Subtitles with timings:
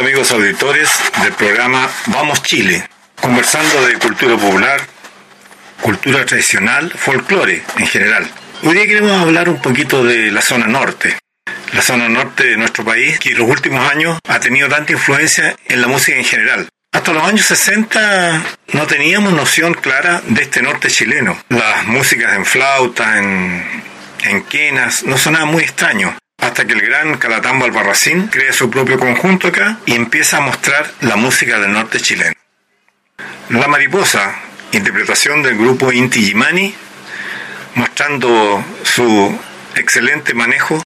[0.00, 0.88] Amigos auditores
[1.22, 2.88] del programa Vamos Chile,
[3.20, 4.80] conversando de cultura popular,
[5.82, 8.26] cultura tradicional, folclore en general.
[8.62, 11.18] Hoy día queremos hablar un poquito de la zona norte.
[11.74, 15.54] La zona norte de nuestro país, que en los últimos años ha tenido tanta influencia
[15.66, 16.68] en la música en general.
[16.92, 21.38] Hasta los años 60 no teníamos noción clara de este norte chileno.
[21.50, 23.82] Las músicas en flauta, en,
[24.24, 28.98] en quenas, no sonaban muy extraños hasta que el gran Calatambo Albarracín crea su propio
[28.98, 32.34] conjunto acá y empieza a mostrar la música del norte chileno.
[33.50, 34.34] La Mariposa,
[34.72, 36.74] interpretación del grupo Inti Gimani,
[37.74, 39.38] mostrando su
[39.74, 40.82] excelente manejo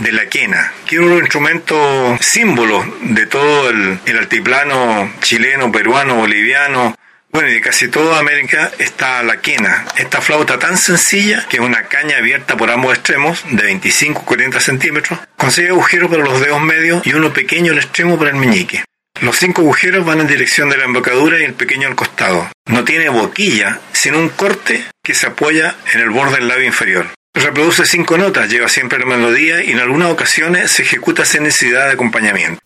[0.00, 6.16] de la quena, que es un instrumento símbolo de todo el, el altiplano chileno, peruano,
[6.16, 6.94] boliviano,
[7.36, 11.62] bueno, y de casi toda América está la quena, esta flauta tan sencilla que es
[11.62, 16.62] una caña abierta por ambos extremos de 25-40 centímetros, con seis agujeros para los dedos
[16.62, 18.84] medios y uno pequeño al extremo para el meñique.
[19.20, 22.50] Los cinco agujeros van en dirección de la embocadura y el pequeño al costado.
[22.70, 27.08] No tiene boquilla, sino un corte que se apoya en el borde del labio inferior.
[27.34, 31.84] Reproduce cinco notas, lleva siempre la melodía y en algunas ocasiones se ejecuta sin necesidad
[31.84, 32.62] de acompañamiento.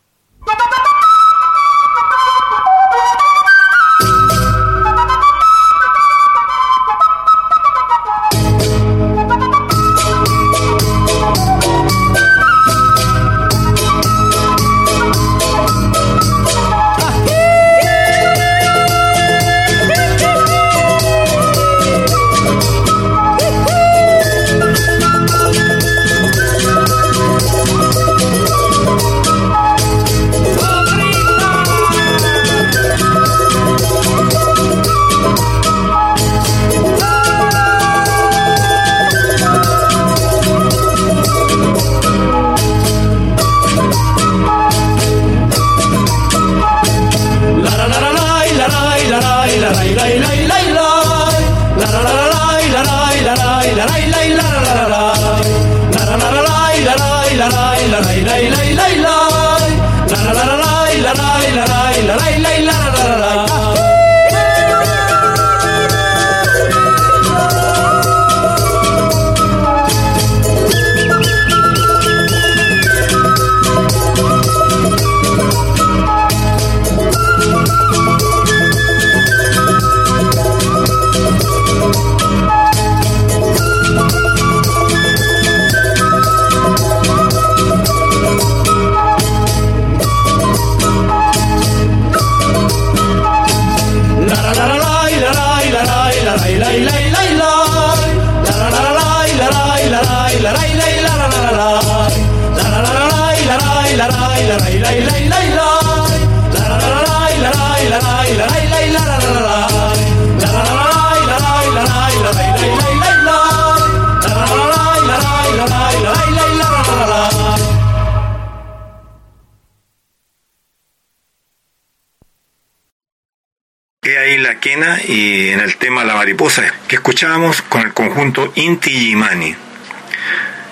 [127.21, 129.55] Escuchábamos con el conjunto Inti Yimani.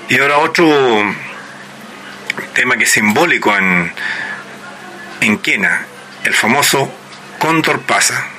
[0.08, 0.64] Y ahora otro
[2.54, 3.92] tema que es simbólico en,
[5.20, 5.84] en quena,
[6.24, 6.90] el famoso
[7.38, 8.37] Cóndor pasa.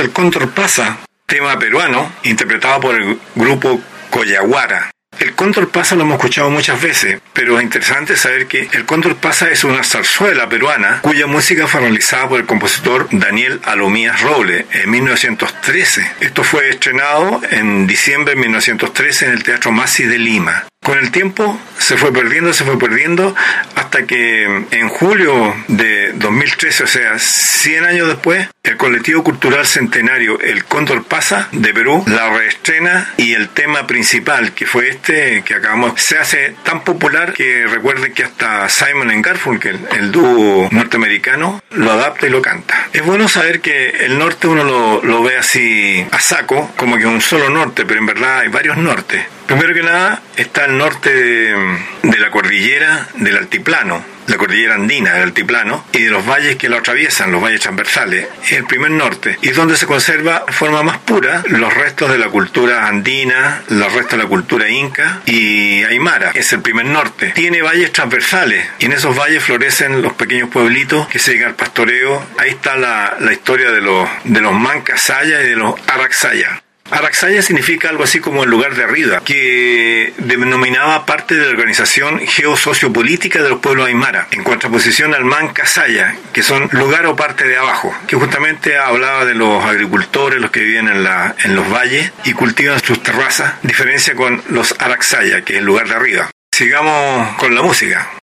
[0.00, 4.90] El Cóndor Pasa, tema peruano, interpretado por el grupo Coyaguara.
[5.18, 9.16] El Cóndor Pasa lo hemos escuchado muchas veces, pero es interesante saber que el Cóndor
[9.16, 14.64] Pasa es una zarzuela peruana cuya música fue realizada por el compositor Daniel Alomías Roble
[14.72, 16.12] en 1913.
[16.20, 21.10] Esto fue estrenado en diciembre de 1913 en el Teatro Masi de Lima Con el
[21.10, 23.34] tiempo se fue perdiendo, se fue perdiendo,
[23.74, 28.48] hasta que en julio de 2013, o sea, 100 años después,
[28.80, 34.64] colectivo cultural centenario El Cóndor Pasa de Perú la reestrena y el tema principal, que
[34.64, 40.10] fue este que acabamos, se hace tan popular que recuerden que hasta Simon Garfunkel, el
[40.10, 42.88] dúo norteamericano, lo adapta y lo canta.
[42.94, 47.04] Es bueno saber que el norte uno lo, lo ve así a saco, como que
[47.04, 49.22] un solo norte, pero en verdad hay varios nortes.
[49.50, 55.24] Primero que nada está el norte de, la cordillera del altiplano, la cordillera andina del
[55.24, 59.50] altiplano y de los valles que lo atraviesan, los valles transversales, el primer norte, y
[59.50, 64.12] donde se conserva de forma más pura los restos de la cultura andina, los restos
[64.12, 67.32] de la cultura inca y aymara, es el primer norte.
[67.34, 71.56] Tiene valles transversales y en esos valles florecen los pequeños pueblitos que se dedican al
[71.56, 72.24] pastoreo.
[72.38, 76.62] Ahí está la, historia de los, de los mancasaya y de los araxaya.
[76.90, 82.20] Araxaya significa algo así como el lugar de arriba, que denominaba parte de la organización
[82.26, 87.56] geosociopolítica de los pueblos aymara, en contraposición al Mancasaya, que son lugar o parte de
[87.56, 92.12] abajo, que justamente hablaba de los agricultores, los que viven en, la, en los valles
[92.24, 96.30] y cultivan sus terrazas, diferencia con los Araxaya, que es el lugar de arriba.
[96.52, 98.19] Sigamos con la música.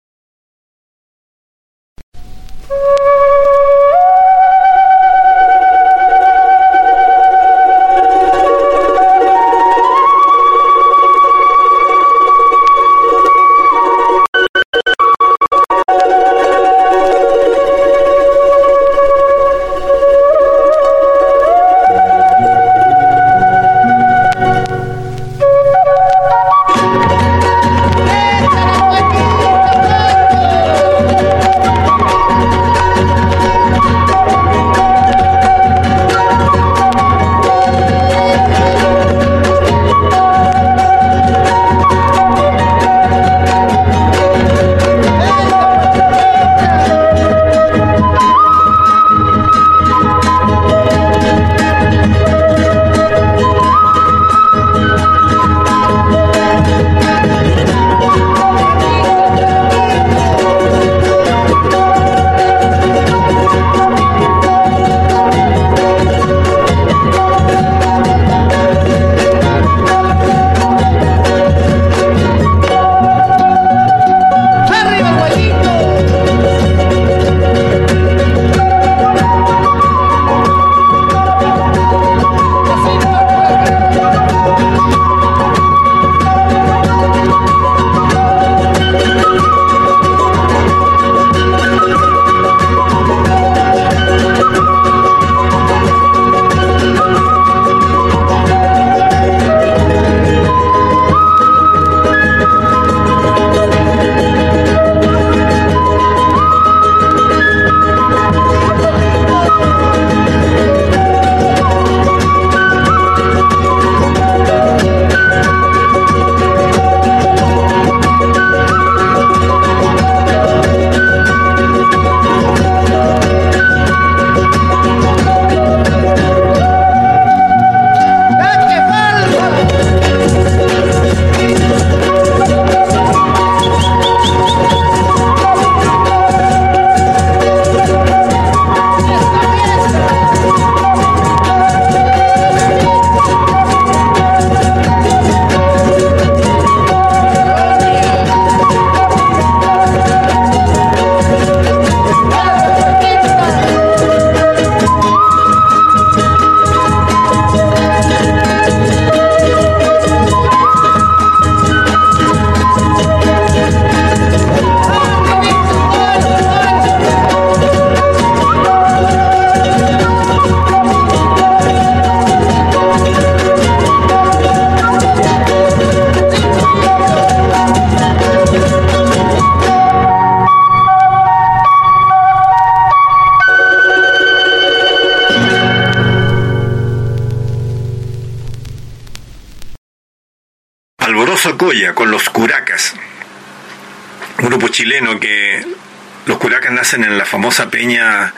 [197.93, 198.33] La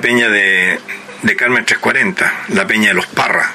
[0.00, 0.80] peña de,
[1.36, 3.52] Carmen 340, la peña de los Parras.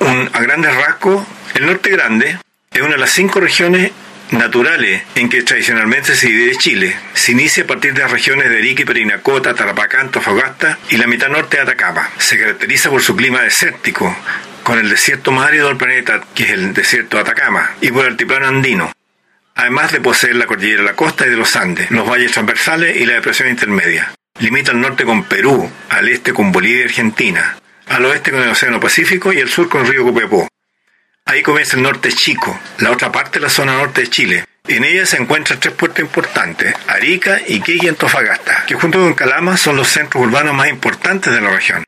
[0.00, 2.38] Un, a grandes rasgos, el norte grande
[2.70, 3.90] es una de las cinco regiones
[4.30, 6.96] naturales en que tradicionalmente se divide Chile.
[7.14, 11.28] Se inicia a partir de las regiones de Arica Perinacota, Tarapacá, Antofagasta y la mitad
[11.28, 12.08] norte de Atacama.
[12.18, 14.16] Se caracteriza por su clima desértico,
[14.62, 18.04] con el desierto más árido del planeta, que es el desierto de Atacama, y por
[18.04, 18.92] el altiplano andino,
[19.60, 22.96] además de poseer la cordillera de la costa y de los Andes, los valles transversales
[22.96, 24.12] y la depresión intermedia.
[24.38, 28.48] Limita al norte con Perú, al este con Bolivia y Argentina, al oeste con el
[28.48, 30.48] Océano Pacífico y al sur con el río Copiapó.
[31.26, 34.44] Ahí comienza el norte chico, la otra parte de la zona norte de Chile.
[34.66, 39.56] En ella se encuentran tres puertos importantes, Arica, Iquique y Antofagasta, que junto con Calama
[39.58, 41.84] son los centros urbanos más importantes de la región.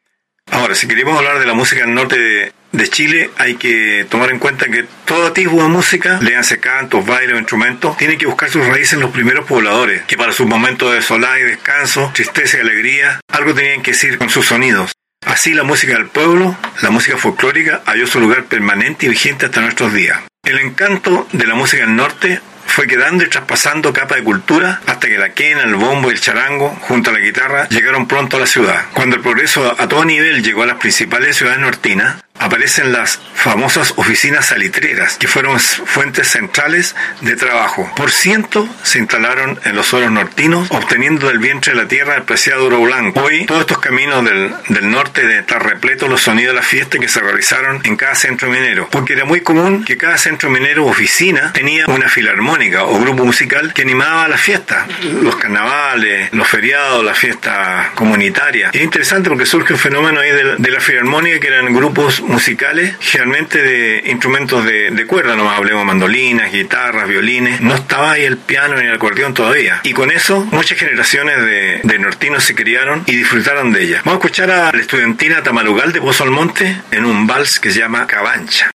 [0.51, 4.31] Ahora, si queremos hablar de la música del norte de, de Chile, hay que tomar
[4.31, 8.51] en cuenta que todo tipo de música, léanse cantos, bailes o instrumentos, tiene que buscar
[8.51, 12.59] sus raíces en los primeros pobladores, que para sus momentos de solar y descanso, tristeza
[12.59, 14.93] y alegría, algo tenían que decir con sus sonidos.
[15.25, 19.61] Así la música del pueblo, la música folclórica, halló su lugar permanente y vigente hasta
[19.61, 20.21] nuestros días.
[20.45, 25.07] El encanto de la música del norte fue quedando y traspasando capa de cultura hasta
[25.07, 28.41] que la quena, el bombo y el charango, junto a la guitarra, llegaron pronto a
[28.41, 28.87] la ciudad.
[28.95, 33.95] Cuando el progreso a todo nivel llegó a las principales ciudades nortinas, aparecen las famosas
[33.97, 37.91] oficinas salitreras, que fueron fuentes centrales de trabajo.
[37.97, 42.23] Por ciento se instalaron en los suelos nortinos, obteniendo del vientre de la tierra el
[42.23, 43.21] preciado oro blanco.
[43.23, 46.99] Hoy, todos estos caminos del, del norte de estar repletos los sonidos de la fiesta
[46.99, 50.87] que se realizaron en cada centro minero, porque era muy común que cada centro minero
[50.87, 54.87] oficina tenía una filarmónica o grupo musical que animaba las fiestas,
[55.23, 58.75] los carnavales, los feriados, las fiestas comunitarias.
[58.75, 62.97] Es interesante porque surge un fenómeno ahí de, de la filarmónica que eran grupos musicales,
[63.01, 68.39] generalmente de instrumentos de, de cuerda, nomás hablemos mandolinas, guitarras, violines, no estaba ahí el
[68.39, 69.81] piano ni el acordeón todavía.
[69.85, 74.03] Y con eso muchas generaciones de, de nortinos se criaron y disfrutaron de ella.
[74.05, 77.81] Vamos a escuchar a la estudiantina Tamarugal de Pozo Almonte en un vals que se
[77.81, 78.71] llama Cabancha.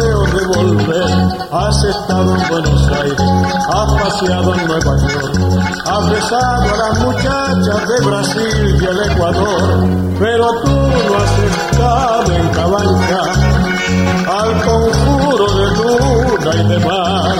[0.00, 1.10] Deseo de volver.
[1.52, 5.34] Has estado en Buenos Aires, has paseado en Nueva York,
[5.86, 12.32] has besado a las muchachas de Brasil y el Ecuador, pero tú no has estado
[12.32, 13.22] en Cabanca,
[14.28, 17.34] al conjuro de luna y de mar.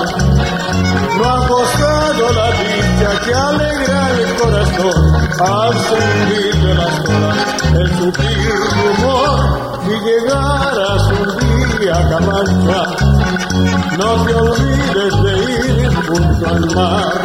[1.19, 5.01] No has gozado la dicha que alegra el corazón
[5.41, 8.49] al sentir de las olas el sutil
[8.83, 11.50] rumor y llegarás un día
[13.97, 17.23] No te olvides de ir junto al mar,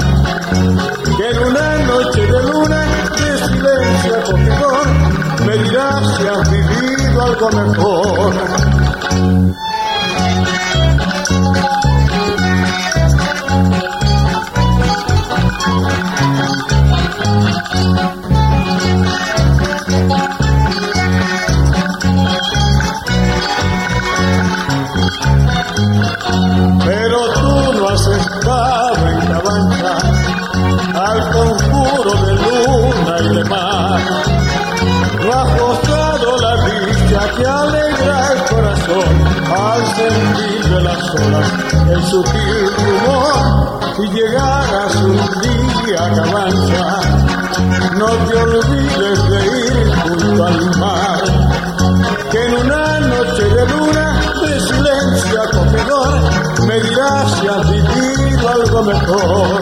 [1.17, 2.81] que en una noche de luna
[3.17, 4.87] de silencio acogedor
[5.45, 8.33] me dirás si has vivido algo mejor.
[41.15, 41.51] Olas
[41.89, 43.79] el sutil rumor.
[43.95, 46.99] Si llegaras un día a Cabancha,
[47.97, 51.55] no te olvides de ir junto al mar
[52.31, 58.83] que en una noche de luna de silencio acogedor me dirás si has vivido algo
[58.83, 59.61] mejor.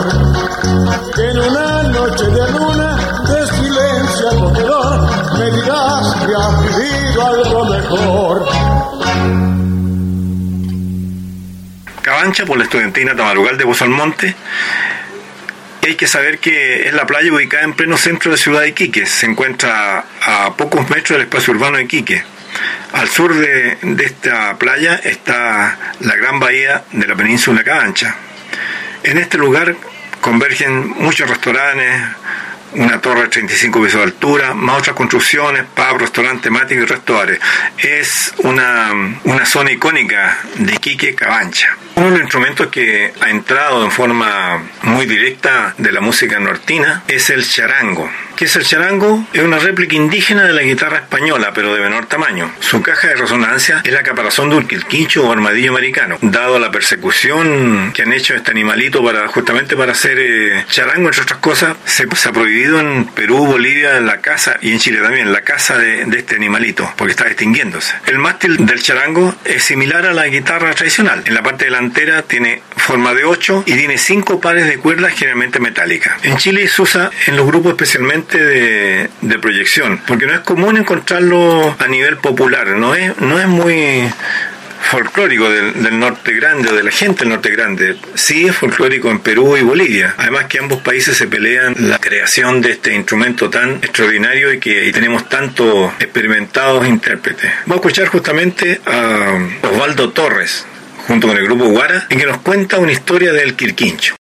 [1.16, 7.66] Que en una noche de luna de silencio acogedor me dirás si has vivido algo
[7.66, 9.53] mejor.
[12.24, 14.34] Cabancha por la estudiantina Tamarugal de Pozo Almonte.
[15.82, 18.70] Hay que saber que es la playa ubicada en pleno centro de la ciudad de
[18.70, 19.06] Iquique.
[19.06, 22.24] Se encuentra a pocos metros del espacio urbano de Iquique.
[22.94, 28.16] Al sur de, de, esta playa está la gran bahía de la península Cabancha.
[29.04, 29.76] En este lugar
[30.22, 32.04] convergen muchos restaurantes,
[32.76, 37.42] una torre de 35 pisos de altura, más otras construcciones, pub, restaurante temático y restaurantes.
[37.80, 38.94] Es una,
[39.26, 41.76] una zona icónica de Iquique Cabancha.
[41.96, 47.48] Los instrumentos que ha entrado en forma muy directa de la música nortina es el
[47.48, 48.10] charango.
[48.44, 49.26] ¿Qué es el charango?
[49.32, 52.54] Es una réplica indígena de la guitarra española, pero de menor tamaño.
[52.60, 56.18] Su caja de resonancia es la caparazón de un quilquincho o armadillo americano.
[56.22, 61.22] Dado la persecución que han hecho este animalito para justamente para hacer eh, charango, entre
[61.22, 65.40] otras cosas, se, ha prohibido en Perú, Bolivia, la caza y en Chile también, la
[65.40, 67.96] caza de, de este animalito, porque está extinguiéndose.
[68.08, 71.24] El mástil del charango es similar a la guitarra tradicional.
[71.26, 75.62] En la parte delantera tiene forma de 8 y tiene 5 pares de cuerdas generalmente
[75.62, 76.22] metálicas.
[76.24, 79.10] En Chile se usa en los grupos especialmente de,
[79.42, 84.04] proyección, porque no es común encontrarlo a nivel popular, no es, no es muy
[84.84, 87.98] folclórico del, norte grande o de la gente del norte grande.
[88.16, 90.14] Sí es folclórico en Perú y Bolivia.
[90.18, 94.92] Además que ambos países se pelean la creación de este instrumento tan extraordinario y que
[94.94, 97.52] tenemos tantos experimentados intérpretes.
[97.66, 100.66] Vamos a escuchar justamente a Osvaldo Torres
[101.08, 104.16] junto con el grupo Guara en que nos cuenta una historia del Quirquincho.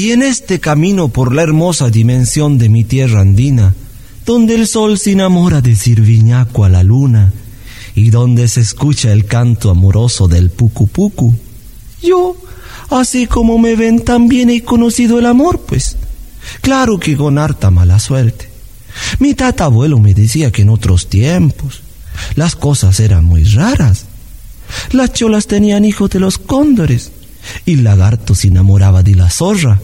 [0.00, 3.74] Y en este camino por la hermosa dimensión de mi tierra andina,
[4.24, 7.34] donde el sol se enamora de Sirviñaco a la luna,
[7.94, 11.34] y donde se escucha el canto amoroso del pucu pucu,
[12.02, 12.34] yo,
[12.88, 15.98] así como me ven, también he conocido el amor, pues.
[16.62, 18.48] Claro que con harta mala suerte.
[19.18, 21.82] Mi tatabuelo me decía que en otros tiempos
[22.36, 24.06] las cosas eran muy raras.
[24.92, 27.12] Las cholas tenían hijos de los cóndores
[27.66, 29.80] y lagarto se enamoraba de la zorra,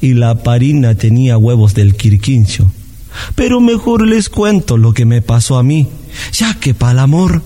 [0.00, 2.70] y la parina tenía huevos del quirquincho.
[3.34, 5.88] Pero mejor les cuento lo que me pasó a mí,
[6.32, 7.42] ya que pa'l amor,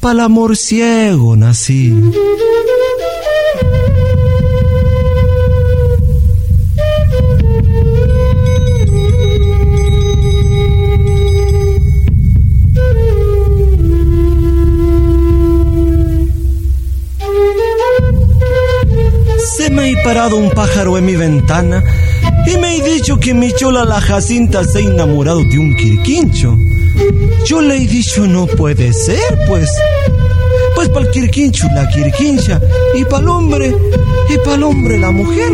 [0.00, 1.94] pa'l amor ciego nací.
[19.76, 21.84] Me he parado un pájaro en mi ventana
[22.46, 26.56] y me he dicho que mi chola la Jacinta se ha enamorado de un quirquincho.
[27.44, 29.70] Yo le he dicho, no puede ser, pues.
[30.74, 32.60] Pues para el quirquincho la quirquincha
[32.94, 33.74] y para el hombre,
[34.30, 35.52] y para el hombre la mujer.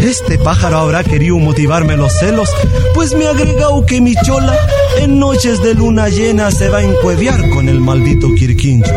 [0.00, 2.48] Este pájaro habrá querido motivarme los celos,
[2.94, 4.56] pues me ha agregado que mi chola
[5.00, 8.92] en noches de luna llena se va a encueviar con el maldito quirquincho.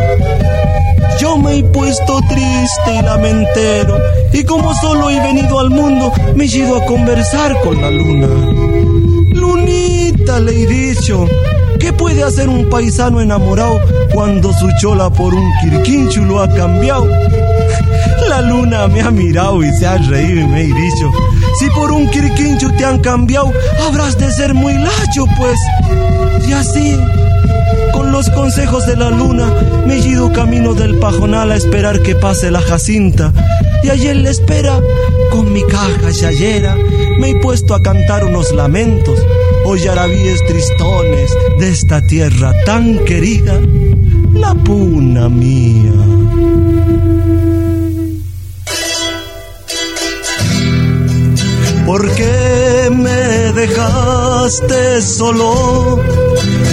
[1.19, 3.97] Yo me he puesto triste y lamentero,
[4.33, 8.27] y como solo he venido al mundo, me he ido a conversar con la luna.
[9.33, 11.27] Lunita, le he dicho,
[11.81, 13.79] ¿qué puede hacer un paisano enamorado
[14.13, 17.07] cuando su chola por un quirquincho lo ha cambiado?
[18.29, 21.11] La luna me ha mirado y se ha reído y me ha dicho,
[21.59, 23.51] si por un quirquincho te han cambiado,
[23.85, 25.59] habrás de ser muy lacho, pues.
[26.47, 26.97] Y así
[28.11, 29.53] los consejos de la luna
[29.87, 33.33] me he ido camino del pajonal a esperar que pase la jacinta.
[33.83, 34.79] Y en la espera,
[35.31, 36.75] con mi caja yayera,
[37.19, 39.19] me he puesto a cantar unos lamentos
[39.65, 43.59] o yarabíes tristones de esta tierra tan querida,
[44.33, 45.91] la puna mía.
[51.85, 55.99] ¿Por qué me dejaste solo?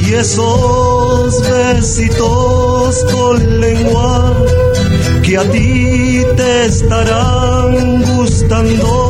[0.00, 3.51] y esos besitos con
[5.32, 9.01] que a ti te estarán gustando.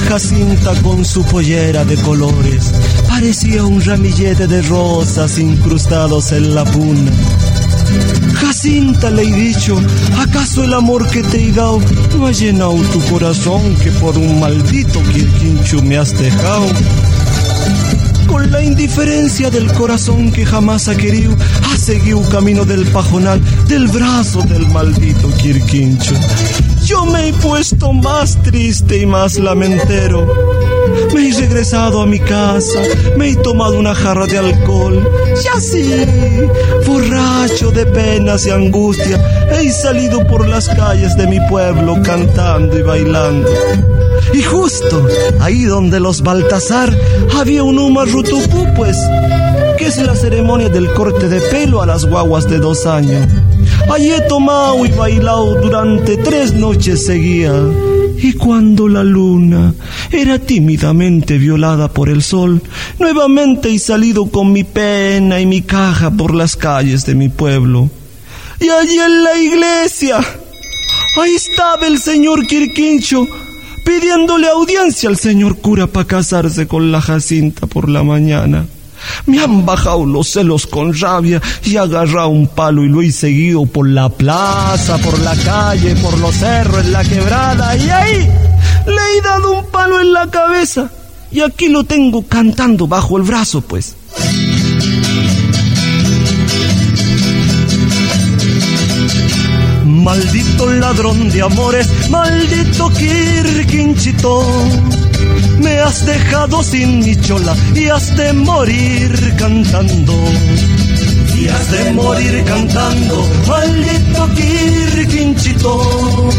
[0.00, 2.72] Jacinta con su pollera de colores.
[3.08, 7.10] Parecía un ramillete de rosas incrustados en la puna.
[8.34, 9.80] Jacinta le he dicho,
[10.18, 11.80] ¿acaso el amor que te he dado
[12.16, 16.66] no ha llenado tu corazón que por un maldito quirquincho me has dejado?
[18.26, 21.34] Con la indiferencia del corazón que jamás ha querido,
[21.64, 26.14] ha seguido camino del pajonal, del brazo del maldito quirquincho.
[26.88, 30.26] Yo me he puesto más triste y más lamentero.
[31.14, 32.80] Me he regresado a mi casa,
[33.18, 35.06] me he tomado una jarra de alcohol
[35.44, 36.06] y así,
[36.86, 39.22] borracho de penas y angustia,
[39.52, 43.50] he salido por las calles de mi pueblo cantando y bailando.
[44.32, 45.06] Y justo
[45.40, 46.96] ahí donde los Baltasar
[47.38, 48.96] había un Uma Rutupu, pues,
[49.76, 53.26] que es la ceremonia del corte de pelo a las guaguas de dos años.
[53.92, 57.74] Allí he tomado y bailado durante tres noches seguidas.
[58.20, 59.72] Y cuando la luna
[60.10, 62.60] era tímidamente violada por el sol,
[62.98, 67.88] nuevamente he salido con mi pena y mi caja por las calles de mi pueblo.
[68.60, 70.18] Y allí en la iglesia,
[71.22, 73.26] ahí estaba el señor Quirquincho
[73.84, 78.66] pidiéndole audiencia al señor cura para casarse con la Jacinta por la mañana.
[79.26, 83.66] Me han bajado los celos con rabia y agarrado un palo y lo he seguido
[83.66, 88.28] por la plaza, por la calle, por los cerros, en la quebrada y ahí
[88.86, 90.90] le he dado un palo en la cabeza
[91.30, 93.96] y aquí lo tengo cantando bajo el brazo pues.
[99.84, 104.42] Maldito ladrón de amores, maldito Quirquinchito.
[105.60, 110.14] Me has dejado sin mi chola y has de morir cantando.
[111.36, 116.30] Y has de morir cantando, maldito Quirquinchito.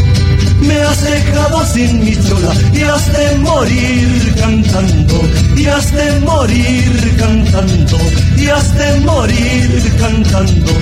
[0.60, 5.20] Me has dejado sin mi chola y has de morir cantando.
[5.56, 7.98] Y has de morir cantando.
[8.36, 10.72] Y has de morir cantando.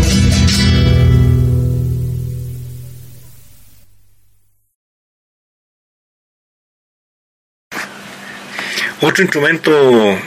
[9.00, 10.18] Otro instrumento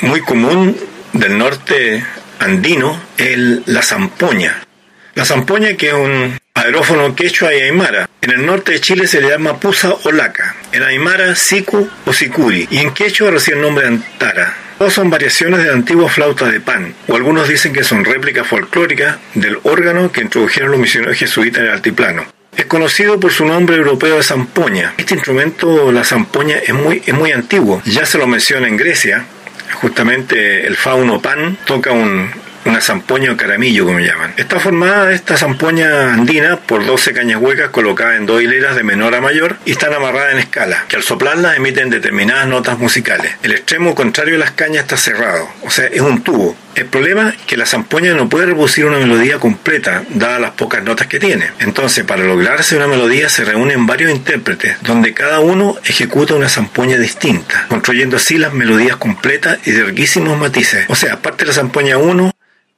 [0.00, 0.76] muy común
[1.12, 2.04] del norte
[2.38, 4.62] andino es la zampoña.
[5.14, 8.08] La zampoña que es un aerófono quechua y aymara.
[8.20, 10.54] En el norte de Chile se le llama pusa o laca.
[10.70, 12.68] En aymara, siku o sicuri.
[12.70, 14.54] Y en quechua recibe el nombre de antara.
[14.78, 18.46] Todas son variaciones de la antigua flauta de pan, o algunos dicen que son réplicas
[18.46, 22.31] folclóricas del órgano que introdujeron los misioneros jesuitas en el altiplano.
[22.56, 24.94] Es conocido por su nombre europeo de zampoña.
[24.98, 27.80] Este instrumento, la zampoña, es muy, es muy antiguo.
[27.86, 29.24] Ya se lo menciona en Grecia.
[29.80, 32.30] Justamente el fauno pan toca un,
[32.64, 34.34] una zampoña o caramillo, como llaman.
[34.36, 39.14] Está formada esta zampoña andina por 12 cañas huecas colocadas en dos hileras de menor
[39.14, 43.32] a mayor y están amarradas en escala, que al soplarlas emiten determinadas notas musicales.
[43.42, 46.56] El extremo contrario de las cañas está cerrado, o sea, es un tubo.
[46.74, 50.82] El problema es que la zampoña no puede reproducir una melodía completa, dadas las pocas
[50.82, 51.50] notas que tiene.
[51.58, 56.96] Entonces, para lograrse una melodía se reúnen varios intérpretes, donde cada uno ejecuta una zampoña
[56.96, 60.86] distinta, construyendo así las melodías completas y de riquísimos matices.
[60.88, 62.32] O sea, aparte de la zampoña 1,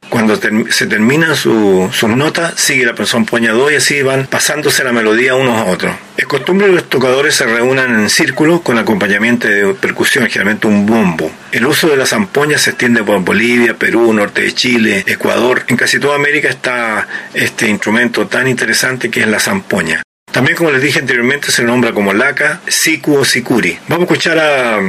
[0.08, 4.92] cuando se terminan sus notas, sigue la persona poña 2 y así van pasándose la
[4.92, 5.94] melodía unos a otros.
[6.16, 10.86] Es costumbre que los tocadores se reúnan en círculo con acompañamiento de percusión, generalmente un
[10.86, 11.30] bombo.
[11.50, 15.64] El uso de la zampoña se extiende por Bolivia, Perú, norte de Chile, Ecuador.
[15.66, 20.02] En casi toda América está este instrumento tan interesante que es la zampoña.
[20.30, 23.78] También, como les dije anteriormente, se nombra como laca, siku o sikuri.
[23.88, 24.80] Vamos a escuchar a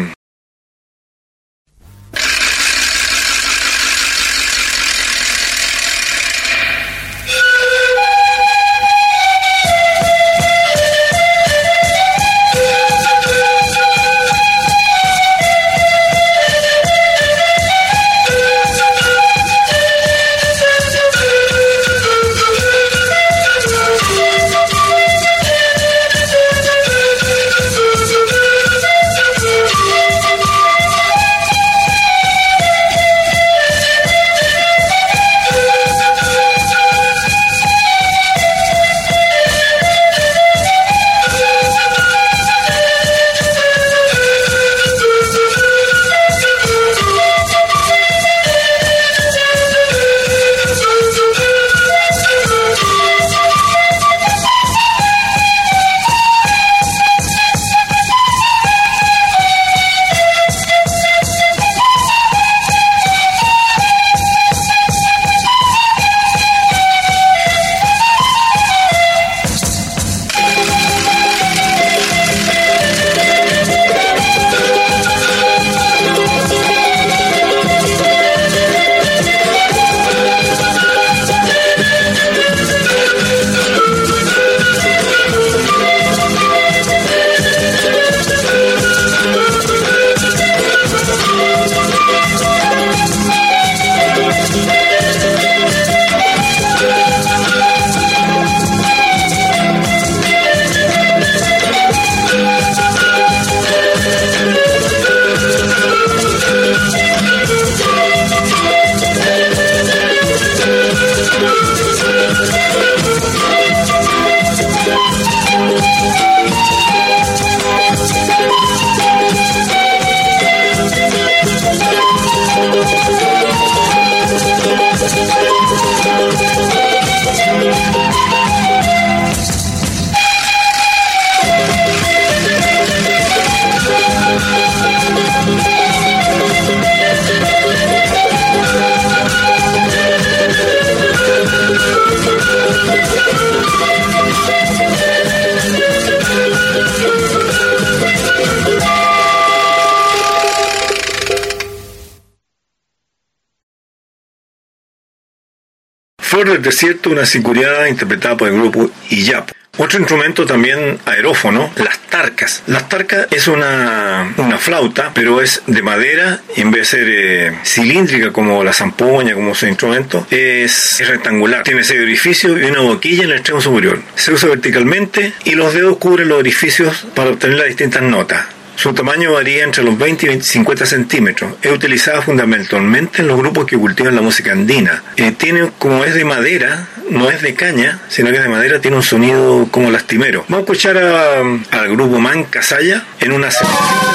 [156.65, 159.51] Desierto, una sicuriada interpretada por el grupo Iyap.
[159.77, 162.63] Otro instrumento también aerófono, las tarcas.
[162.65, 167.07] Las tarcas es una, una flauta, pero es de madera y en vez de ser
[167.07, 171.61] eh, cilíndrica como la zampoña, como su instrumento, es, es rectangular.
[171.61, 174.01] Tiene seis orificios y una boquilla en el extremo superior.
[174.15, 178.54] Se usa verticalmente y los dedos cubren los orificios para obtener las distintas notas.
[178.85, 181.55] Su tamaño varía entre los 20 y 50 centímetros.
[181.63, 185.01] Es utilizada fundamentalmente en los grupos que cultivan la música andina.
[185.17, 188.79] Eh, tiene, como es de madera, no es de caña, sino que es de madera,
[188.81, 190.45] tiene un sonido como lastimero.
[190.49, 194.14] Vamos a escuchar al grupo Man Casalla en una selección.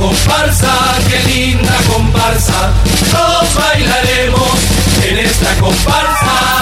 [0.00, 0.72] Comparsa.
[1.08, 2.72] Qué linda comparsa.
[3.10, 4.50] Todos bailaremos
[5.08, 6.59] en esta comparsa.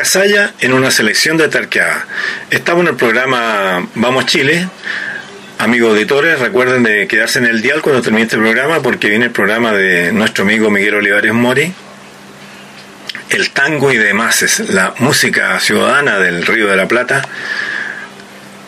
[0.00, 2.06] Casalla en una selección de Tarqueada.
[2.50, 4.66] Estamos en el programa Vamos Chile.
[5.58, 9.30] Amigos auditores, recuerden de quedarse en el dial cuando termine este programa porque viene el
[9.30, 11.74] programa de nuestro amigo Miguel Olivares Mori.
[13.28, 17.20] el tango y demás, es la música ciudadana del Río de la Plata,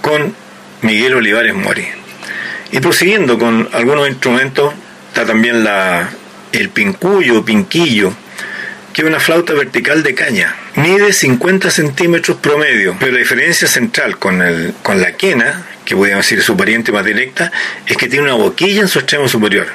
[0.03, 0.37] con
[0.83, 1.89] Miguel Olivares Mori.
[2.73, 4.75] Y prosiguiendo con algunos instrumentos,
[5.09, 6.11] está también la,
[6.53, 8.13] el pincuyo, pinquillo,
[8.93, 10.57] que es una flauta vertical de caña.
[10.75, 16.25] Mide 50 centímetros promedio, pero la diferencia central con, el, con la quena, que podríamos
[16.25, 17.53] decir su pariente más directa,
[17.87, 19.67] es que tiene una boquilla en su extremo superior.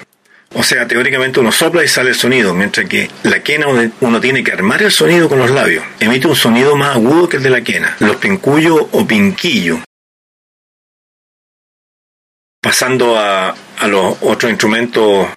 [0.55, 4.43] O sea, teóricamente uno sopla y sale el sonido, mientras que la quena uno tiene
[4.43, 5.83] que armar el sonido con los labios.
[5.99, 7.95] Emite un sonido más agudo que el de la quena.
[7.99, 9.79] Los pincuyos o pinquillo.
[12.59, 15.27] Pasando a, a los otros instrumentos,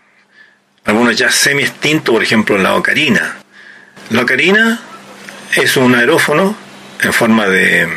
[0.87, 3.37] algunos ya semi extintos, por ejemplo la ocarina.
[4.11, 4.81] La ocarina
[5.55, 6.57] es un aerófono
[7.03, 7.89] en forma de,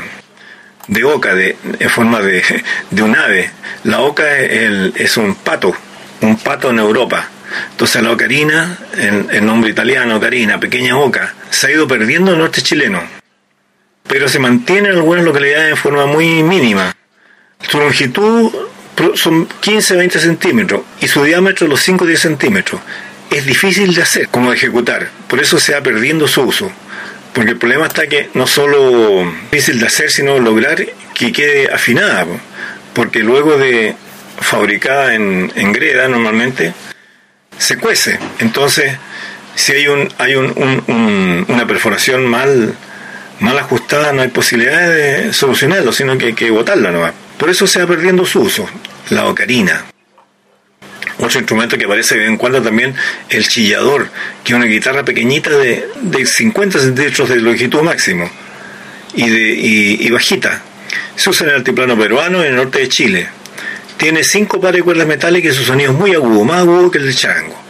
[0.87, 2.43] de oca, de, en forma de,
[2.89, 3.51] de un ave.
[3.83, 5.75] La oca es, el, es un pato
[6.23, 7.27] un pato en Europa.
[7.71, 12.43] Entonces la ocarina, el, nombre italiano, ocarina, pequeña oca, se ha ido perdiendo en el
[12.43, 13.01] norte chileno,
[14.07, 16.95] pero se mantiene en algunas localidades en forma muy mínima.
[17.67, 18.51] Su longitud
[19.15, 22.81] son 15-20 centímetros y su diámetro los 5-10 centímetros.
[23.29, 26.71] Es difícil de hacer, como de ejecutar, por eso se va perdiendo su uso.
[27.33, 31.71] Porque el problema está que no solo es difícil de hacer, sino lograr que quede
[31.71, 32.25] afinada.
[32.93, 33.95] Porque luego de
[34.39, 36.73] fabricada en, en greda normalmente,
[37.57, 38.19] se cuece.
[38.39, 38.93] Entonces,
[39.55, 40.53] si hay un hay un,
[40.87, 42.75] un, una perforación mal
[43.39, 47.13] mal ajustada, no hay posibilidad de solucionarlo, sino que hay que botarla nomás.
[47.37, 48.67] Por eso se va perdiendo su uso,
[49.09, 49.92] la ocarina.
[51.19, 52.95] Otro instrumento que aparece de vez en cuando también,
[53.29, 54.09] el chillador,
[54.43, 58.29] que es una guitarra pequeñita de, de 50 centímetros de longitud máximo
[59.13, 60.61] y, de, y, bajita.
[61.15, 63.27] Se usa en el altiplano peruano y en el norte de Chile
[63.97, 66.97] tiene cinco pares de cuerdas metálicas y su sonido es muy agudo, más agudo que
[66.97, 67.62] el del charango.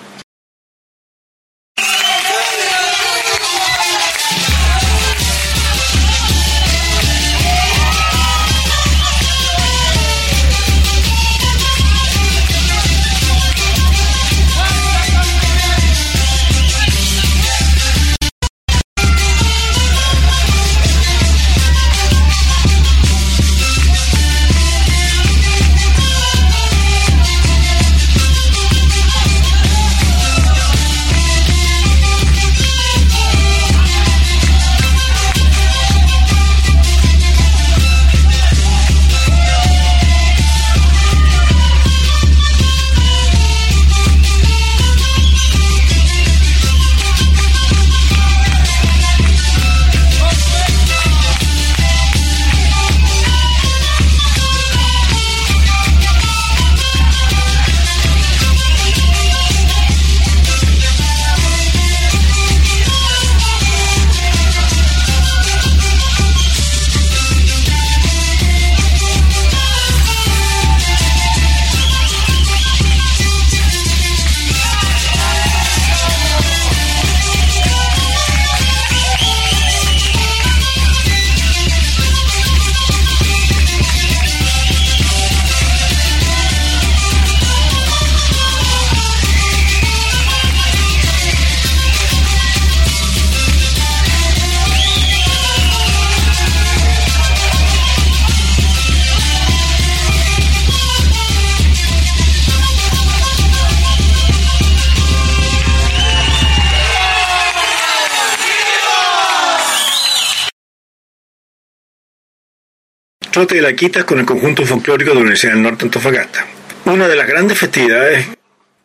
[113.43, 116.45] Trote de la Quitas con el conjunto folclórico de la Universidad del Norte Antofagasta.
[116.85, 118.25] Una de las grandes festividades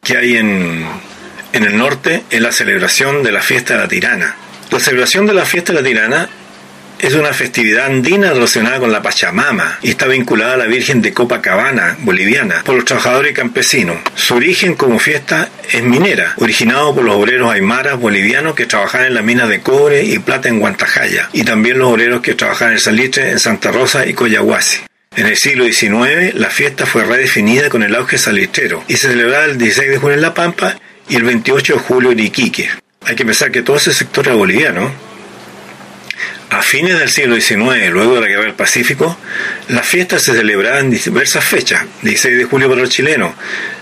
[0.03, 0.85] que hay en,
[1.53, 4.35] en el norte es la celebración de la fiesta de la tirana.
[4.73, 6.29] La celebración de la fiesta de la tirana
[6.99, 11.13] es una festividad andina relacionada con la Pachamama y está vinculada a la Virgen de
[11.13, 13.99] Copacabana, boliviana, por los trabajadores campesinos.
[14.15, 19.15] Su origen como fiesta es minera, originado por los obreros aymaras bolivianos que trabajaban en
[19.15, 22.81] las minas de cobre y plata en Guantajaya, y también los obreros que trabajaban en
[22.81, 24.81] salitre en Santa Rosa y Coyahuasi.
[25.17, 29.47] En el siglo XIX, la fiesta fue redefinida con el auge salitrero y se celebraba
[29.47, 30.79] el 16 de junio en La Pampa
[31.09, 32.71] y el 28 de julio en Iquique.
[33.05, 34.93] Hay que pensar que todo ese sector era boliviano.
[36.59, 39.17] A fines del siglo XIX, luego de la Guerra del Pacífico,
[39.69, 43.33] las fiestas se celebraban en diversas fechas, 16 de julio para los chilenos,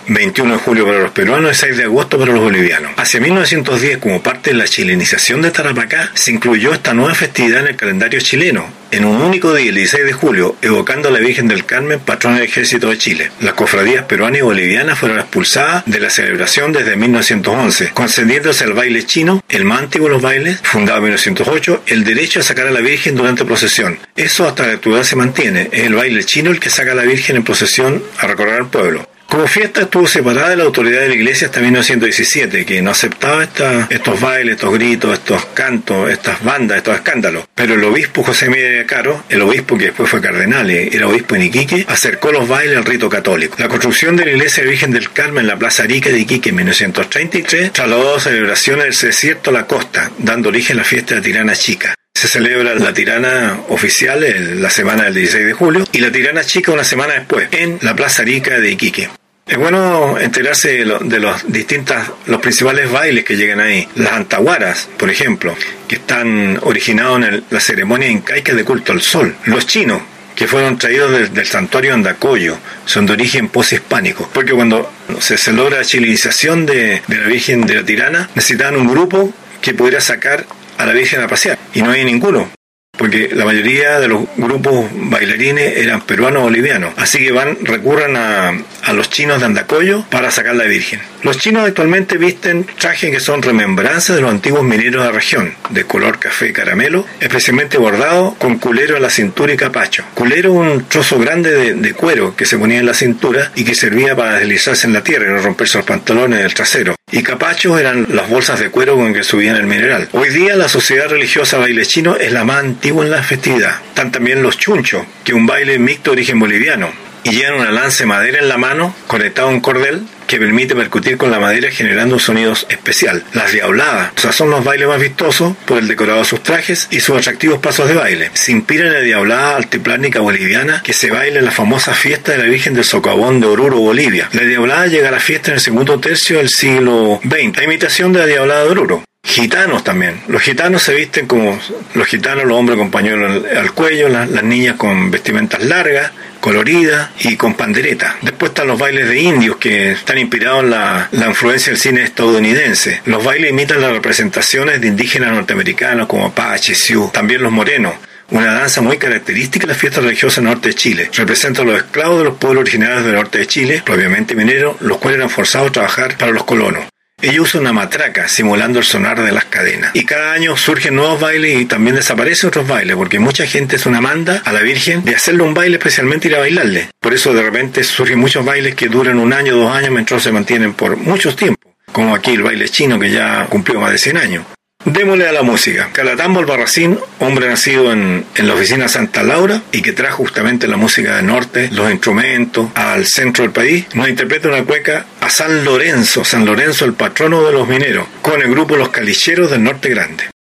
[0.09, 2.93] 21 de julio para los peruanos y 6 de agosto para los bolivianos.
[2.99, 7.69] Hacia 1910, como parte de la chilenización de Tarapacá, se incluyó esta nueva festividad en
[7.69, 11.49] el calendario chileno, en un único día, el 16 de julio, evocando a la Virgen
[11.49, 13.31] del Carmen, patrona del Ejército de Chile.
[13.41, 19.05] Las cofradías peruanas y bolivianas fueron expulsadas de la celebración desde 1911, concediéndose al baile
[19.05, 23.17] chino, el de los bailes, fundado en 1908, el derecho a sacar a la Virgen
[23.17, 23.99] durante procesión.
[24.15, 25.69] Eso hasta la actualidad se mantiene.
[25.73, 28.67] Es el baile chino el que saca a la Virgen en procesión a recorrer el
[28.67, 29.07] pueblo.
[29.29, 33.43] Como fiesta estuvo separada de la autoridad de la iglesia hasta 1917, que no aceptaba
[33.91, 37.45] estos bailes, estos gritos, estos cantos, estas bandas, estos escándalos.
[37.55, 41.35] Pero el obispo José Miguel Caro, el obispo que después fue cardenal y era obispo
[41.35, 43.57] en Iquique, acercó los bailes al rito católico.
[43.59, 46.57] La construcción de la iglesia Virgen del Carmen en la Plaza Arica de Iquique en
[46.57, 51.55] 1933 trasladó celebraciones del desierto a la costa, dando origen a la fiesta de Tirana
[51.55, 51.95] Chica.
[52.17, 56.43] Se celebra la tirana oficial en la semana del 16 de julio y la tirana
[56.45, 59.11] chica una semana después en la Plaza Arica de Iquique.
[59.47, 63.87] Es bueno enterarse de, los distintas, los principales bailes que llegan ahí.
[63.97, 65.55] Las antaguaras, por ejemplo,
[65.87, 69.37] que están originados en la ceremonia incaica de culto al sol.
[69.45, 70.01] Los chinos,
[70.35, 72.57] que fueron traídos del, santuario Andacoyo,
[72.87, 74.91] son de origen poshispánico, porque cuando
[75.21, 79.75] se, logra la chilenización de, de la Virgen de la Tirana, necesitaban un grupo que
[79.75, 80.47] pudiera sacar
[80.79, 81.59] a la Virgen a pasear.
[81.75, 82.51] Y no hay ninguno,
[82.97, 86.95] porque la mayoría de los grupos bailarines eran peruanos o bolivianos.
[86.97, 88.49] Así que van, recurren a,
[88.85, 91.01] a los chinos de Andacoyo para sacar la Virgen.
[91.23, 95.55] Los chinos actualmente visten trajes que son remembranzas de los antiguos mineros de la región,
[95.71, 100.05] de color café y caramelo, especialmente bordado con culero en la cintura y capacho.
[100.15, 104.15] Culero un trozo grande de, cuero que se ponía en la cintura y que servía
[104.17, 106.96] para deslizarse en la tierra y no romperse los pantalones del trasero.
[107.13, 110.09] Y capachos eran las bolsas de cuero con que subían el mineral.
[110.11, 113.81] Hoy día la sociedad religiosa baile chino es la más antigua en la festividad.
[113.91, 118.05] Están también los chunchos, que un baile mixto de origen boliviano y llevan una lanza
[118.05, 121.73] de madera en la mano conectado a un cordel que permite percutir con la madera
[121.73, 123.25] generando un sonido especial.
[123.33, 126.87] Las diabladas, o sea, son los bailes más vistosos por el decorado de sus trajes
[126.93, 128.31] y sus atractivos pasos de baile.
[128.35, 132.39] Se inspira en la diablada altiplánica boliviana que se baila en la famosa fiesta de
[132.39, 134.29] la Virgen del Socavón de Oruro, Bolivia.
[134.33, 138.13] La diablada llega a la fiesta en el segundo tercio del siglo XX, a imitación
[138.13, 140.23] de la diablada de Oruro gitanos también.
[140.29, 141.59] Los gitanos se visten como
[141.95, 147.11] los gitanos, los hombres con pañuelo al cuello, las, las niñas con vestimentas largas, colorida
[147.21, 148.17] y con pandereta.
[148.23, 153.03] Después están los bailes de indios que están inspirados en la, influencia del cine estadounidense.
[153.05, 157.95] Los bailes imitan las representaciones de indígenas norteamericanos como Apache, Sioux, también los morenos
[158.29, 161.11] una danza muy característica de la fiesta religiosa norte de Chile.
[161.15, 164.99] Representa a los esclavos de los pueblos originarios del norte de Chile, propiamente mineros, los
[164.99, 166.87] cuales eran forzados a trabajar para los colonos.
[167.23, 169.91] Ella usa una matraca simulando el sonar de las cadenas.
[169.95, 173.87] Y cada año surgen nuevos bailes y también desaparecen otros bailes, porque mucha gente es
[173.87, 176.91] una manda a la Virgen de hacerle un baile especialmente ir a bailarle.
[177.01, 180.31] Por eso de repente surgen muchos bailes que duran un año, dos años, mientras se
[180.31, 181.73] mantienen por muchos tiempos.
[181.91, 184.45] Como aquí el baile chino que ya cumplió más de 100 años.
[184.87, 185.91] Démosle a la música.
[185.93, 190.77] Calatambo Albarracín, hombre nacido en, en, la oficina Santa Laura y que trajo justamente la
[190.77, 195.65] música del norte, los instrumentos, al centro del país, nos interpreta una cueca a San
[195.65, 199.89] Lorenzo, San Lorenzo el patrono de los mineros, con el grupo Los Calicheros del Norte
[199.89, 200.36] Grande.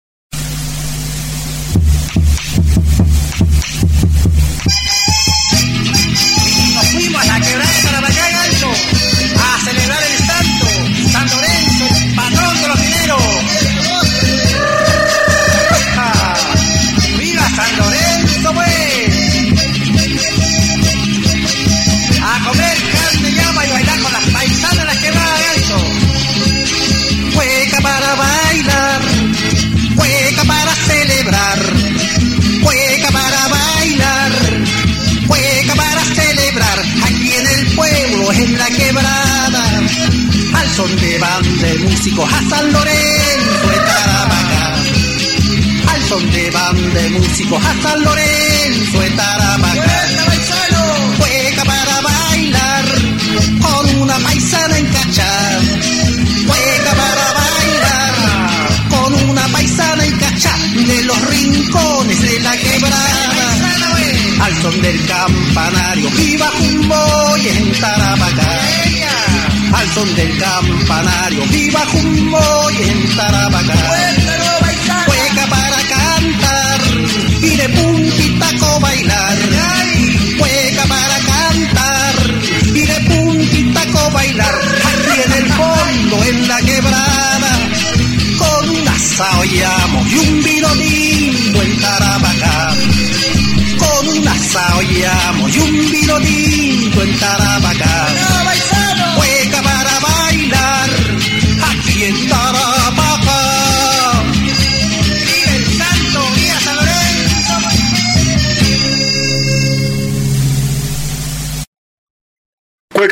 [41.78, 44.76] Músicos a San Lorenzo de Tarapacá.
[45.94, 50.08] Al son de van de músicos a San Lorenzo de Tarapacá.
[51.18, 52.86] Juega para bailar
[53.62, 55.62] con una paisana en cachar.
[56.48, 63.58] Juega para bailar con una paisana en cachar de los rincones de la quebrada.
[64.42, 68.91] Al son del campanario, viva Jumboy en Tarapacá
[69.74, 71.46] al son del campanario.
[71.48, 73.74] Viva Jumbo y en Tarapacá.
[75.06, 76.82] Juega para cantar
[77.42, 79.38] y de puntitaco bailar.
[80.38, 82.16] Juega para cantar
[82.74, 84.56] y de puntitaco bailar.
[84.86, 87.70] Aquí en el fondo, en la quebrada,
[88.38, 92.74] con un asado y un vino lindo en Tarapacá.
[93.78, 96.20] Con un asado y un vino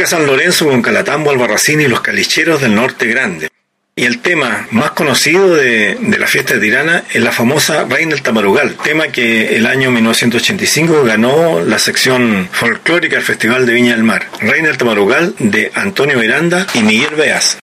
[0.06, 3.50] San Lorenzo con Calatambo, Albarracín y los Calicheros del Norte Grande.
[3.96, 8.12] Y el tema más conocido de, de, la fiesta de Tirana es la famosa Reina
[8.12, 13.96] del Tamarugal, tema que el año 1985 ganó la sección folclórica del Festival de Viña
[13.96, 14.28] del Mar.
[14.40, 17.60] Reina del Tamarugal de Antonio Miranda y Miguel Beas.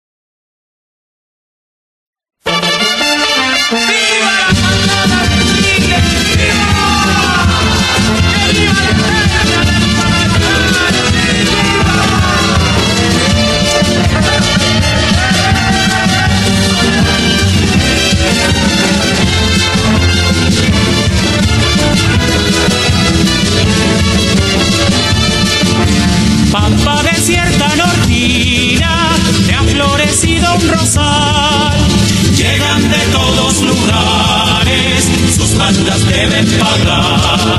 [32.37, 35.05] Llegan de todos lugares,
[35.37, 37.59] sus bandas deben pagar.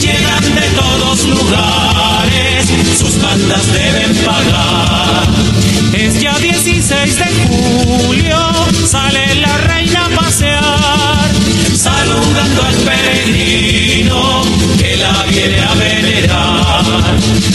[0.00, 2.66] Llegan de todos lugares,
[2.98, 5.26] sus bandas deben pagar.
[5.92, 8.38] Es ya 16 de julio,
[8.86, 11.30] sale la reina a pasear,
[11.74, 14.42] saludando al peregrino
[14.96, 16.84] que la viene a venerar.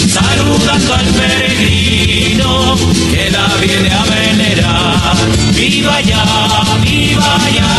[0.08, 2.78] Saludando al peregrino
[3.12, 5.16] que la viene a venerar.
[5.56, 6.24] Viva ya,
[6.82, 7.70] viva ya,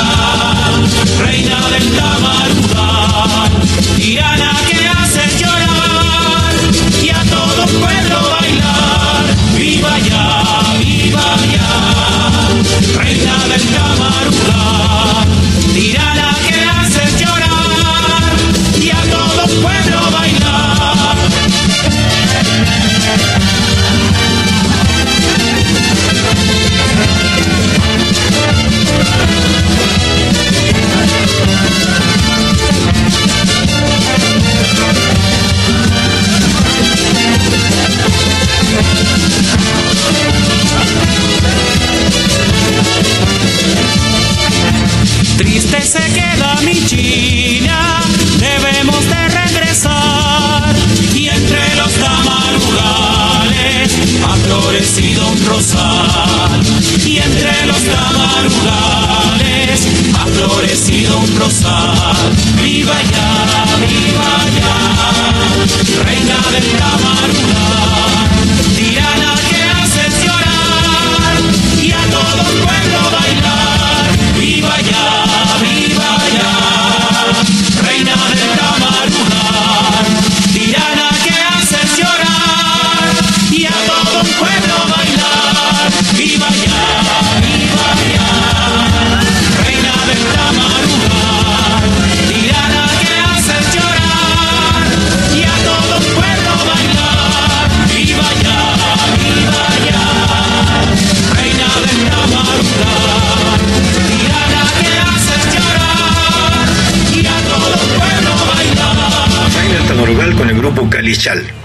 [1.25, 3.51] reina del Tamarugal,
[3.97, 6.55] tirana que hace llorar
[7.03, 9.25] y a todo pueblo bailar.
[9.57, 10.25] Viva ya,
[10.79, 11.71] viva ya,
[12.99, 15.12] reina del Tamarugal,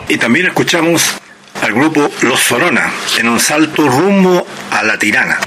[0.07, 1.15] Y también escuchamos
[1.63, 5.39] al grupo Los Sorona en un salto rumbo a la Tirana.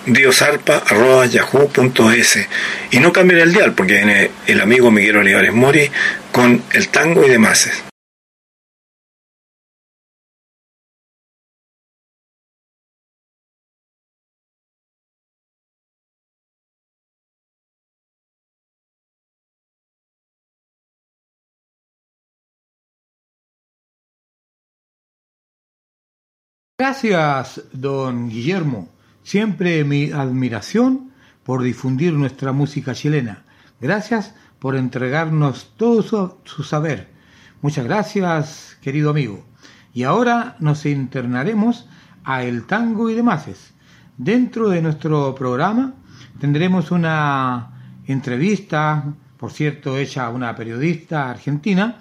[0.06, 2.48] riosarpa.yahoo.es
[2.92, 5.90] y no cambien el dial porque viene el amigo Miguel Olivares Mori
[6.32, 7.89] con el tango y demás.
[26.90, 28.90] Gracias, don Guillermo.
[29.22, 31.12] Siempre mi admiración
[31.44, 33.44] por difundir nuestra música chilena.
[33.80, 37.12] Gracias por entregarnos todo su, su saber.
[37.62, 39.46] Muchas gracias, querido amigo.
[39.94, 41.88] Y ahora nos internaremos
[42.24, 43.46] a el tango y demás.
[44.18, 45.94] Dentro de nuestro programa
[46.40, 52.00] tendremos una entrevista, por cierto, hecha a una periodista argentina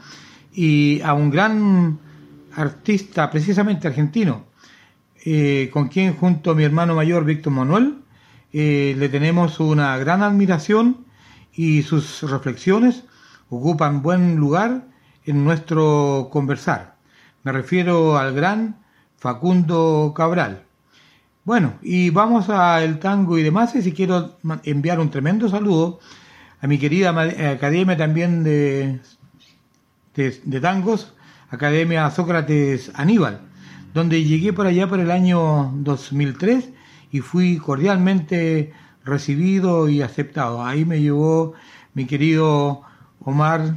[0.51, 1.99] y a un gran
[2.57, 4.48] artista, precisamente argentino,
[5.31, 7.99] eh, con quien junto a mi hermano mayor Víctor Manuel
[8.51, 11.05] eh, le tenemos una gran admiración
[11.53, 13.05] y sus reflexiones
[13.51, 14.87] ocupan buen lugar
[15.27, 16.97] en nuestro conversar.
[17.43, 18.79] Me refiero al gran
[19.19, 20.63] Facundo Cabral.
[21.45, 26.01] Bueno, y vamos al tango y demás, y si quiero enviar un tremendo saludo
[26.63, 27.11] a mi querida
[27.53, 29.01] academia también de,
[30.15, 31.13] de, de tangos,
[31.51, 33.48] Academia Sócrates Aníbal,
[33.99, 36.71] donde llegué por allá por el año 2003
[37.11, 38.73] y fui cordialmente
[39.05, 40.65] recibido y aceptado.
[40.65, 41.55] Ahí me llevó
[41.95, 42.83] mi querido
[43.25, 43.75] Omar,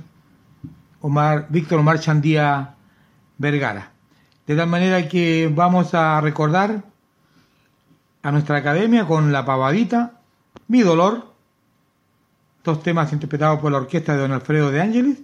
[1.00, 2.76] Omar, Víctor Omar Chandía
[3.40, 3.94] Vergara.
[4.46, 6.84] De tal manera que vamos a recordar
[8.22, 10.20] a nuestra academia con La Pavadita,
[10.68, 11.34] Mi Dolor,
[12.64, 15.18] dos temas interpretados por la orquesta de Don Alfredo de Ángeles,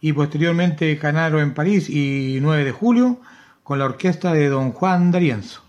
[0.00, 3.18] y posteriormente Canaro en París y 9 de julio,
[3.64, 5.63] con la orquesta de don Juan D'Arienzo.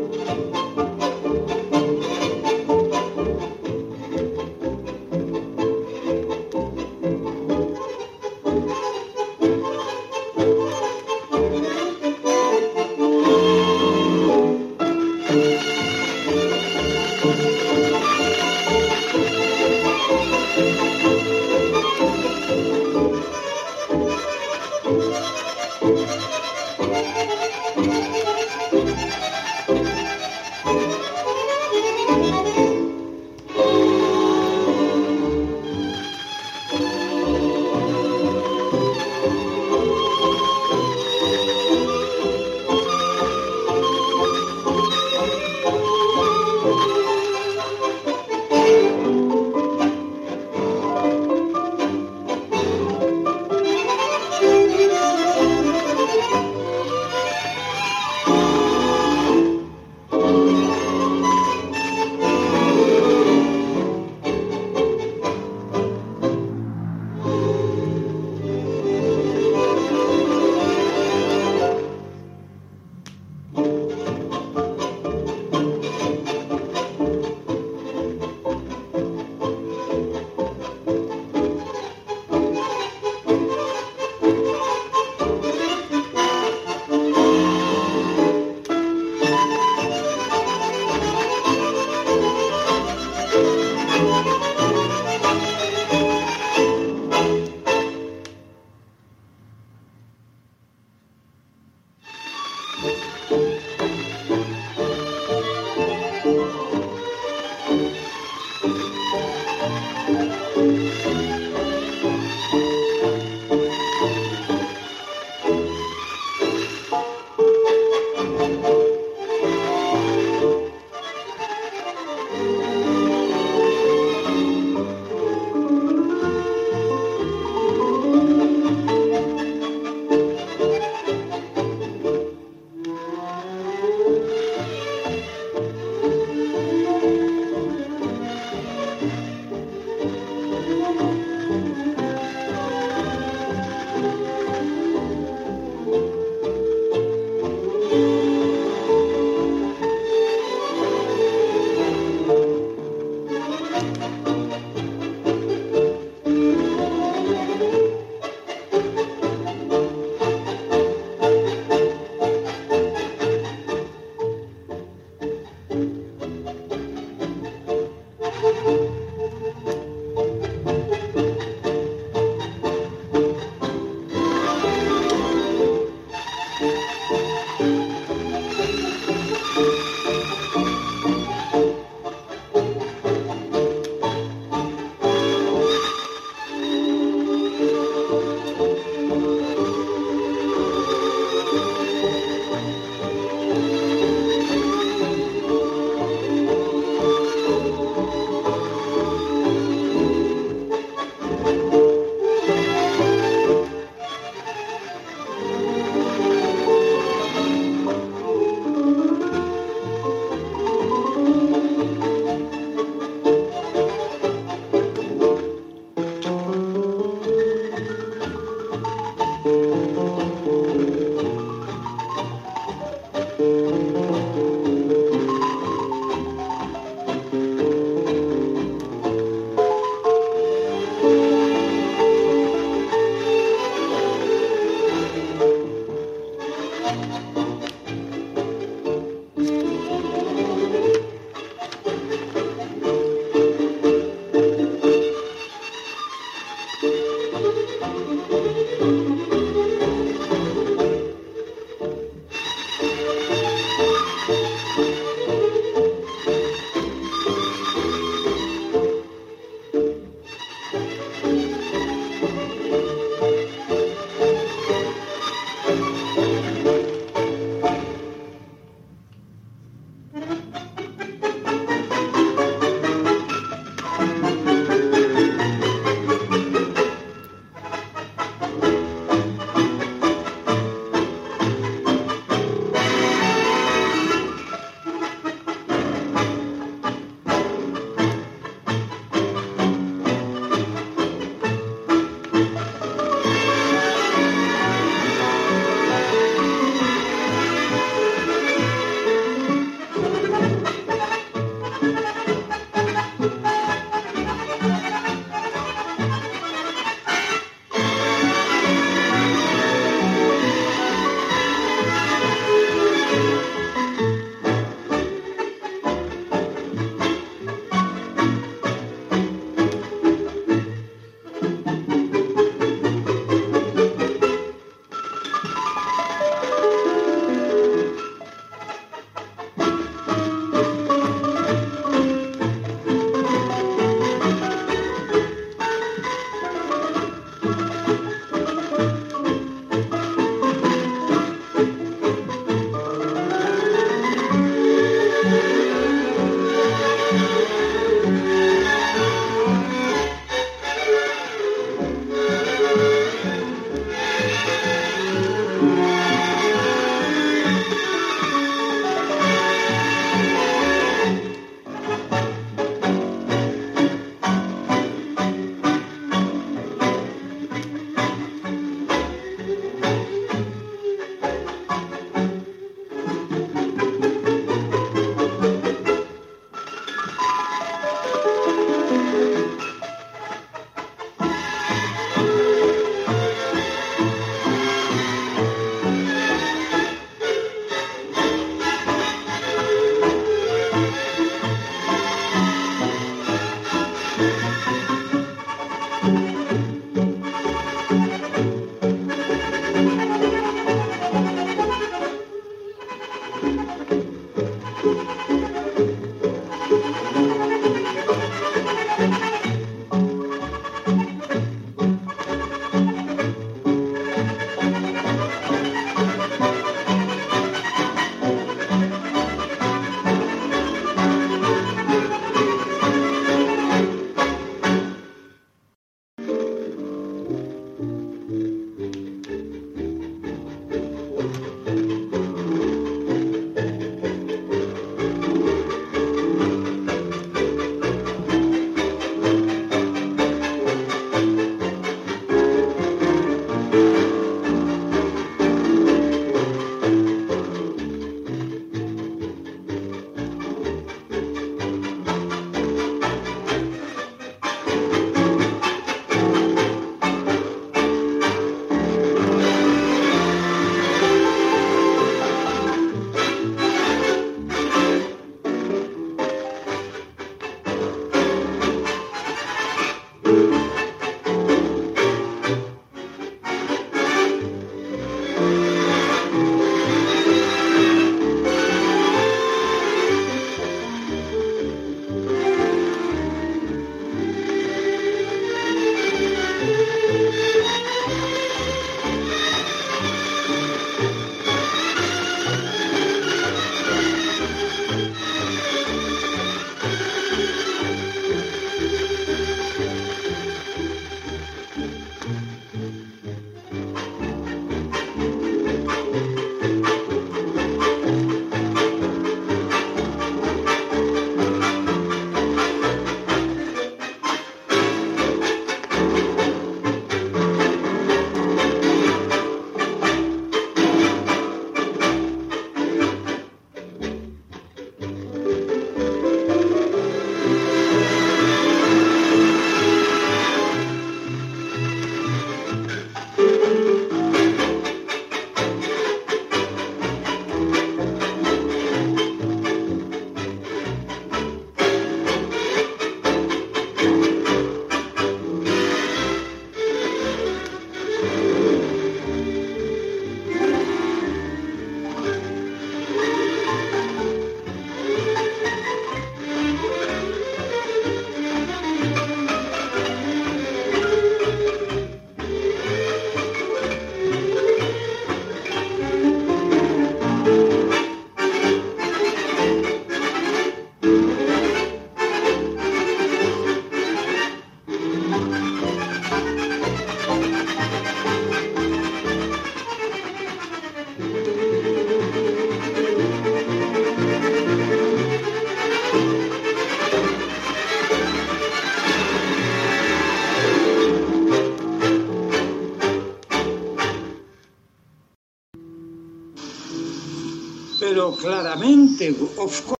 [598.36, 600.00] Claramente, of course.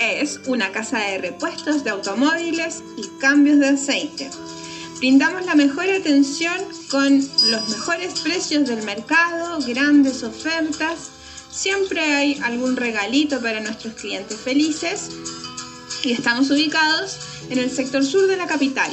[0.00, 4.30] Es una casa de repuestos de automóviles y cambios de aceite.
[4.98, 6.56] Brindamos la mejor atención
[6.90, 11.10] con los mejores precios del mercado, grandes ofertas.
[11.50, 15.10] Siempre hay algún regalito para nuestros clientes felices.
[16.02, 17.18] Y estamos ubicados
[17.48, 18.90] en el sector sur de la capital,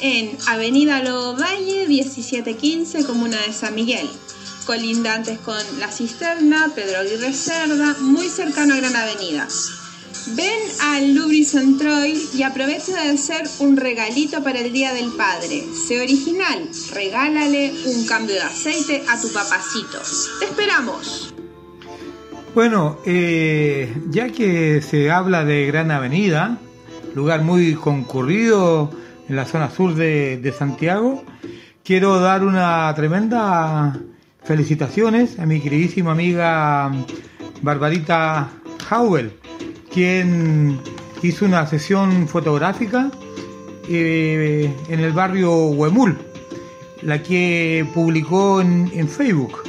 [0.00, 4.08] en Avenida Lobo Valle 1715, Comuna de San Miguel,
[4.66, 9.46] colindantes con La Cisterna, Pedro Aguirre Cerda, muy cercano a Gran Avenida.
[10.34, 15.62] Ven al Lubricant Troy y aprovecha de hacer un regalito para el Día del Padre.
[15.86, 20.00] Sé original, regálale un cambio de aceite a tu papacito.
[20.38, 21.34] ¡Te esperamos!
[22.54, 26.58] Bueno, eh, ya que se habla de Gran Avenida,
[27.14, 28.90] lugar muy concurrido
[29.28, 31.22] en la zona sur de Santiago,
[31.84, 33.98] quiero dar una tremenda
[34.42, 36.90] felicitaciones a mi queridísima amiga
[37.62, 38.50] Barbarita
[38.90, 39.32] Howell,
[39.92, 40.78] quien
[41.22, 43.10] hizo una sesión fotográfica
[43.88, 46.18] eh, en el barrio Huemul,
[47.02, 49.62] la que publicó en, Facebook.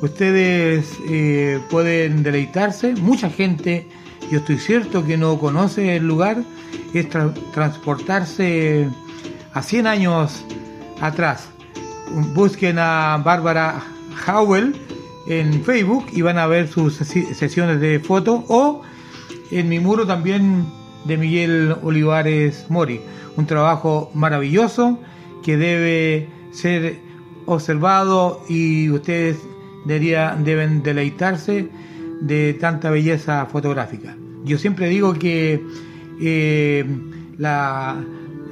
[0.00, 3.88] Ustedes eh, pueden deleitarse, mucha gente,
[4.30, 6.38] yo estoy cierto que no conoce el lugar,
[6.94, 8.88] es tra- transportarse
[9.52, 10.44] a 100 años
[11.00, 11.48] atrás.
[12.34, 13.80] Busquen a Bárbara
[14.26, 14.74] Howell
[15.26, 18.82] en Facebook y van a ver sus sesi- sesiones de fotos o
[19.50, 20.64] en mi muro también
[21.04, 23.00] de Miguel Olivares Mori.
[23.36, 24.98] Un trabajo maravilloso
[25.42, 26.98] que debe ser
[27.46, 29.36] observado y ustedes
[29.84, 31.68] debería- deben deleitarse
[32.20, 34.16] de tanta belleza fotográfica.
[34.44, 35.62] Yo siempre digo que
[36.20, 36.84] eh,
[37.38, 37.96] la-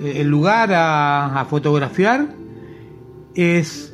[0.03, 2.29] el lugar a, fotografiar
[3.35, 3.93] es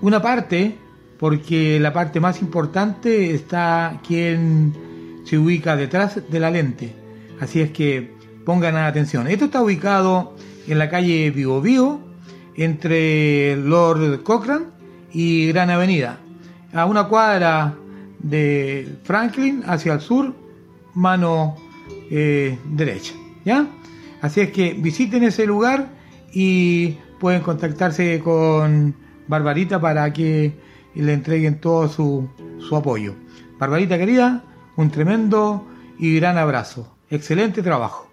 [0.00, 0.76] una parte,
[1.18, 6.94] porque la parte más importante está quien se ubica detrás de la lente.
[7.40, 8.14] Así es que
[8.44, 9.26] pongan atención.
[9.28, 10.34] Esto está ubicado
[10.66, 12.00] en la calle Vivo,
[12.56, 14.66] entre Lord Cochrane
[15.12, 16.18] y Gran Avenida,
[16.72, 17.74] a una cuadra
[18.18, 20.34] de Franklin hacia el sur,
[20.94, 21.56] mano
[22.10, 23.14] eh, derecha.
[23.44, 23.66] ¿Ya?
[24.20, 25.88] Así es que visiten ese lugar
[26.32, 28.94] y pueden contactarse con
[29.26, 30.54] Barbarita para que
[30.94, 33.14] le entreguen todo su, su apoyo.
[33.58, 34.44] Barbarita querida,
[34.76, 35.66] un tremendo
[35.98, 36.96] y gran abrazo.
[37.10, 38.10] Excelente trabajo.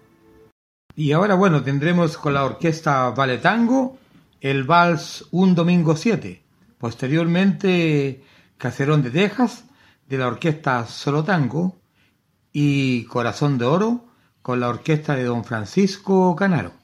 [0.94, 3.98] Y ahora, bueno, tendremos con la orquesta Vale Tango
[4.40, 6.42] el Vals Un Domingo 7.
[6.78, 8.22] Posteriormente,
[8.56, 9.64] Caserón de Texas
[10.08, 11.76] de la orquesta Solo Tango
[12.52, 14.05] y Corazón de Oro
[14.46, 16.75] con la orquesta de don Francisco Canaro.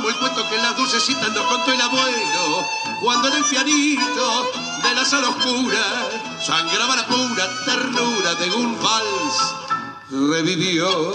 [0.00, 2.66] Como el cuento que las dulcecitas nos contó el abuelo.
[3.02, 4.50] Cuando en el pianito
[4.82, 6.08] de la sala oscura
[6.40, 9.54] sangraba la pura ternura de un vals
[10.10, 11.12] revivió,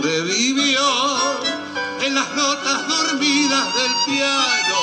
[0.00, 0.80] revivió
[2.02, 4.78] en las notas dormidas del piano,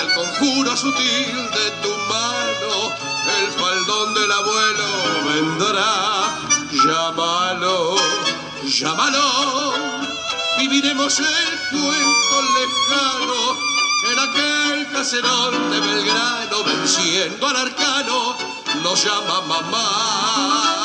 [0.00, 2.92] el conjuro sutil de tu mano,
[3.40, 4.86] el faldón del abuelo
[5.26, 6.38] vendrá.
[6.70, 7.96] Llámalo,
[8.64, 9.74] llámalo,
[10.58, 12.25] viviremos el cuento
[14.12, 18.36] en aquel caserón de Belgrano, venciendo al arcano,
[18.82, 20.75] nos llama mamá.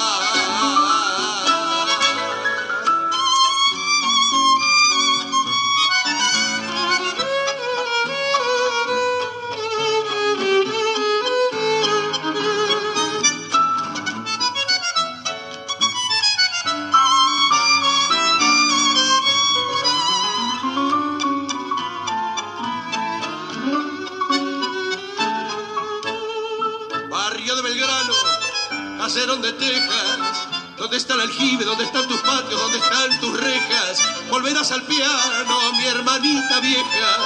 [34.72, 37.18] Al piano, mi hermanita vieja,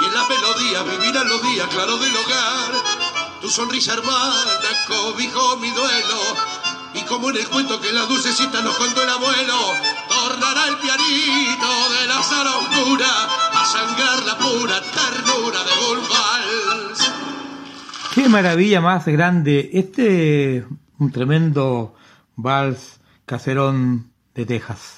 [0.00, 2.72] y en la melodía vivirán los días claros del hogar.
[3.40, 4.44] Tu sonrisa hermana
[4.86, 6.20] cobijó mi duelo,
[6.94, 9.74] y como en el cuento que la dulcecita nos contó el abuelo,
[10.08, 13.10] tornará el pianito de la sala oscura
[13.52, 17.12] a sangrar la pura ternura de un vals.
[18.14, 19.70] Qué maravilla más grande.
[19.72, 20.64] Este
[20.98, 21.96] un tremendo
[22.36, 24.93] vals caserón de Texas.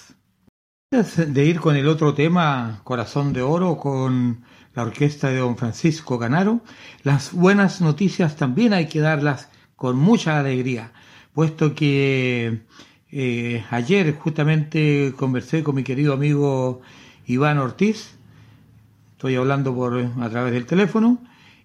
[0.89, 6.17] De ir con el otro tema, Corazón de Oro, con la orquesta de don Francisco
[6.17, 6.61] Canaro,
[7.03, 10.93] las buenas noticias también hay que darlas con mucha alegría,
[11.35, 12.63] puesto que
[13.11, 16.83] eh, ayer justamente conversé con mi querido amigo
[17.27, 18.15] Iván Ortiz,
[19.11, 21.19] estoy hablando por a través del teléfono,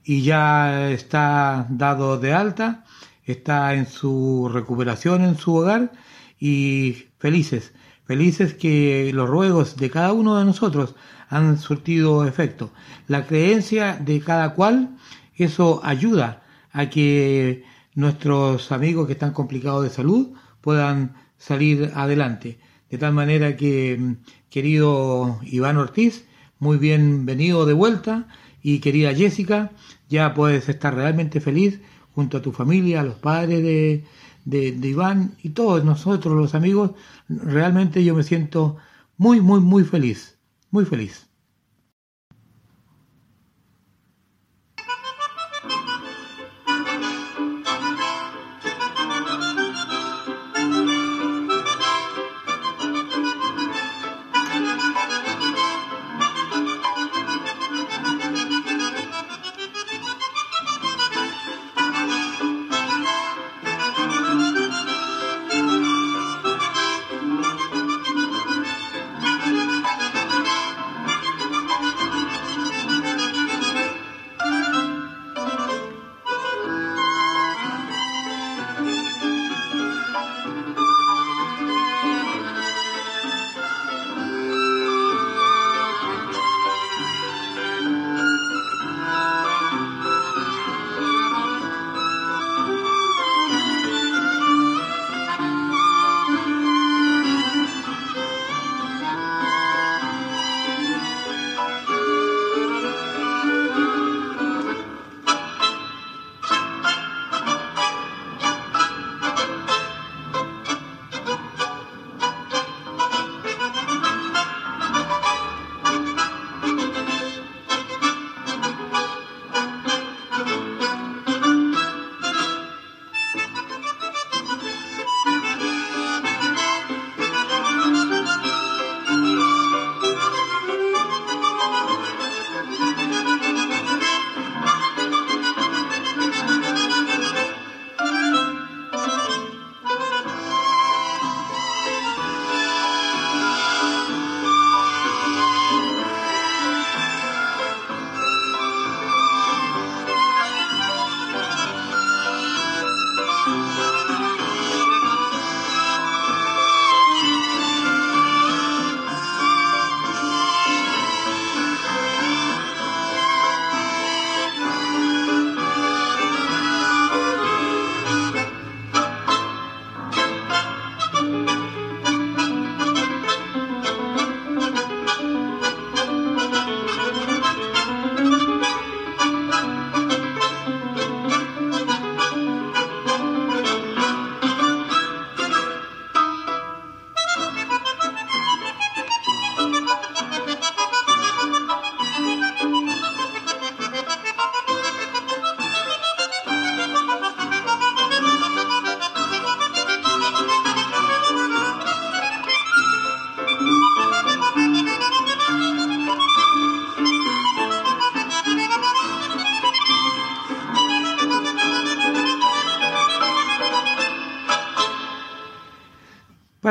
[0.04, 2.86] y ya está dado de alta,
[3.24, 5.92] está en su recuperación en su hogar
[6.40, 7.72] y felices,
[8.12, 10.96] felices que los ruegos de cada uno de nosotros
[11.30, 12.70] han surtido efecto.
[13.08, 14.98] La creencia de cada cual,
[15.38, 16.44] eso ayuda
[16.74, 17.64] a que
[17.96, 22.60] nuestros amigos que están complicados de salud puedan salir adelante.
[22.90, 24.18] De tal manera que,
[24.50, 26.26] querido Iván Ortiz,
[26.60, 28.28] muy bienvenido de vuelta
[28.62, 29.72] y querida Jessica,
[30.10, 31.80] ya puedes estar realmente feliz
[32.14, 34.04] junto a tu familia, a los padres de,
[34.46, 36.92] de, de, Iván y todos nosotros, los amigos.
[37.30, 38.78] Realmente yo me siento
[39.18, 40.38] muy, muy, muy feliz,
[40.72, 41.31] muy feliz.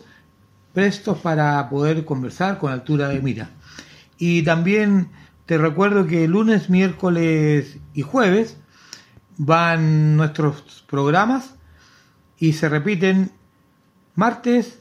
[0.72, 3.50] prestos para poder conversar con altura de mira.
[4.18, 5.10] Y también
[5.46, 8.58] te recuerdo que lunes, miércoles y jueves
[9.38, 11.54] van nuestros programas
[12.36, 13.32] y se repiten
[14.14, 14.80] martes,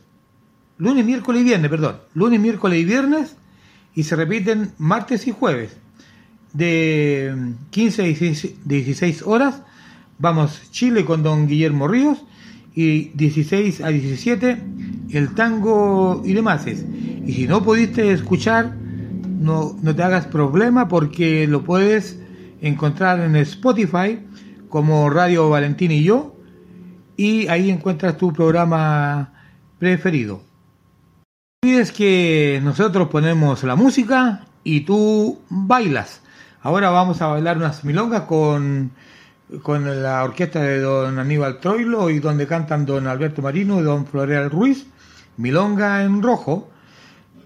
[0.77, 3.35] lunes, miércoles y viernes, perdón, lunes, miércoles y viernes
[3.95, 5.77] y se repiten martes y jueves
[6.53, 8.05] de 15 a
[8.65, 9.61] 16 horas.
[10.19, 12.23] Vamos Chile con don Guillermo Ríos
[12.75, 14.57] y 16 a 17
[15.11, 16.65] el tango y demás.
[16.67, 22.19] Y si no pudiste escuchar, no, no te hagas problema porque lo puedes
[22.61, 24.19] encontrar en Spotify
[24.69, 26.35] como Radio Valentín y yo
[27.15, 29.33] y ahí encuentras tu programa
[29.79, 30.46] preferido.
[31.63, 36.21] Olvides que nosotros ponemos la música y tú bailas.
[36.61, 38.91] Ahora vamos a bailar unas milongas con,
[39.63, 44.05] con la orquesta de don Aníbal Troilo y donde cantan don Alberto Marino y don
[44.05, 44.85] Floreal Ruiz,
[45.37, 46.69] Milonga en rojo.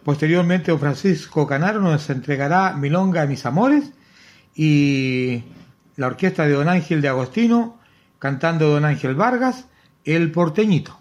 [0.03, 3.93] Posteriormente don Francisco Canaro nos entregará Milonga mis amores
[4.53, 5.41] y
[5.95, 7.79] la orquesta de don Ángel de Agostino
[8.19, 9.67] cantando don Ángel Vargas,
[10.03, 11.00] El Porteñito.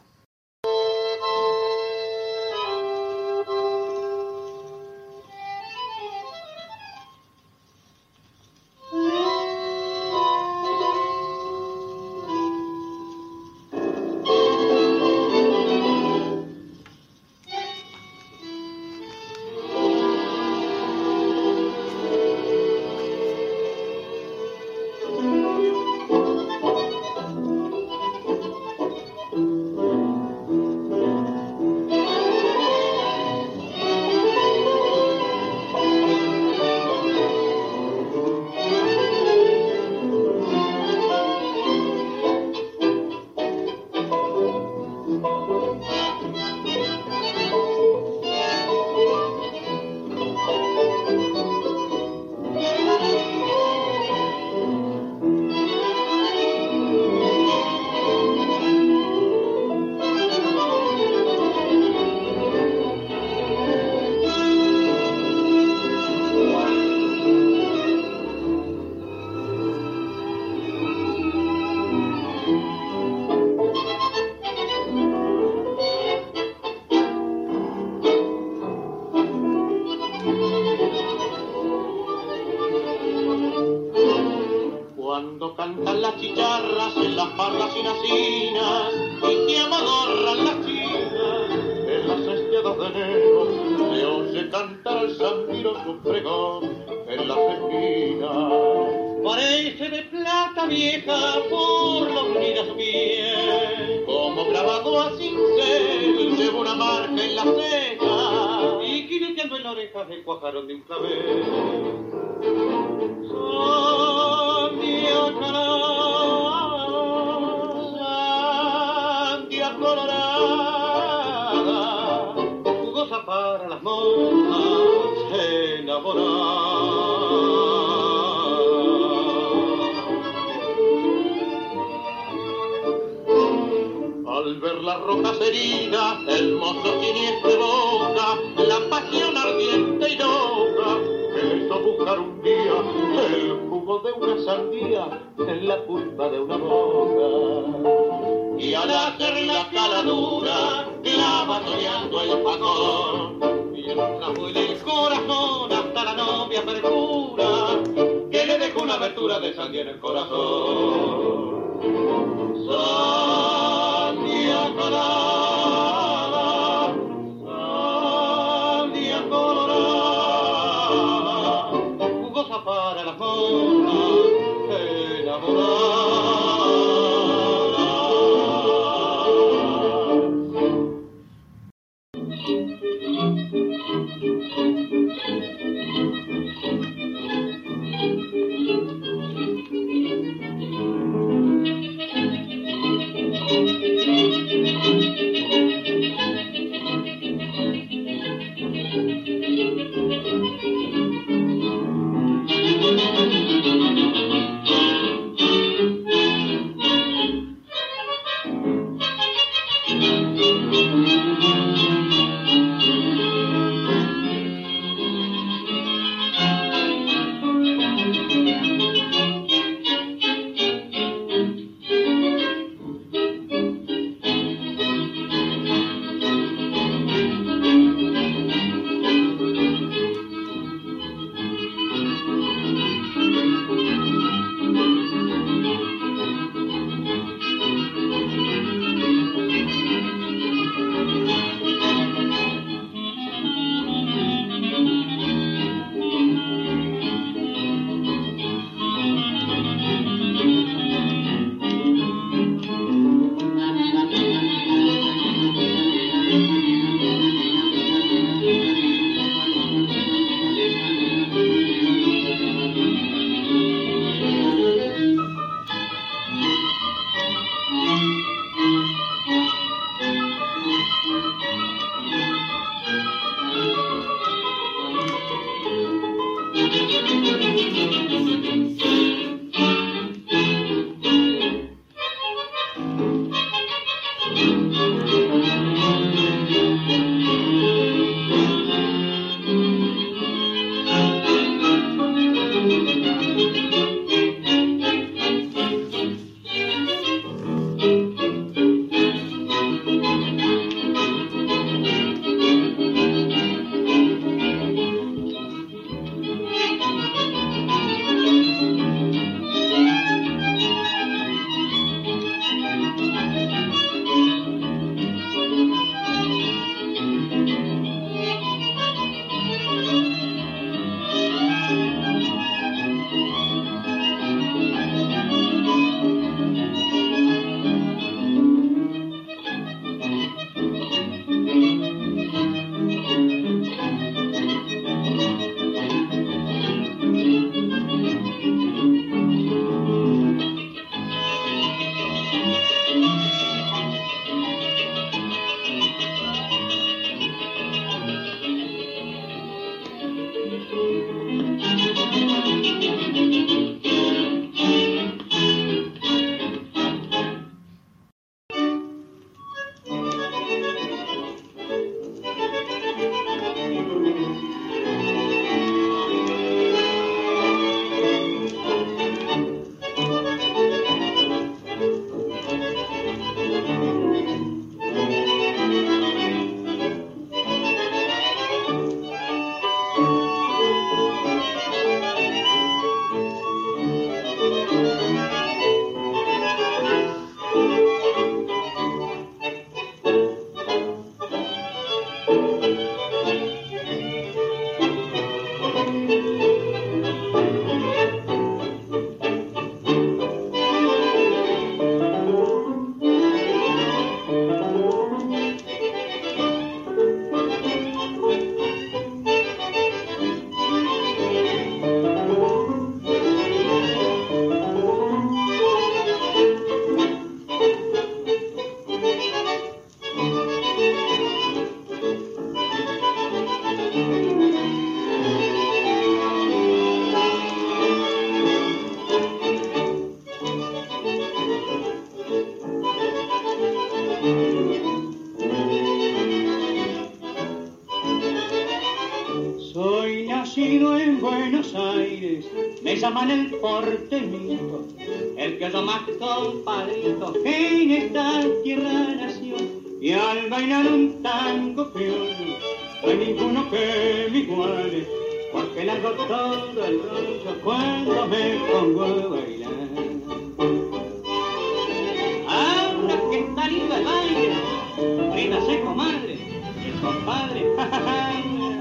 [467.01, 467.65] Compadre.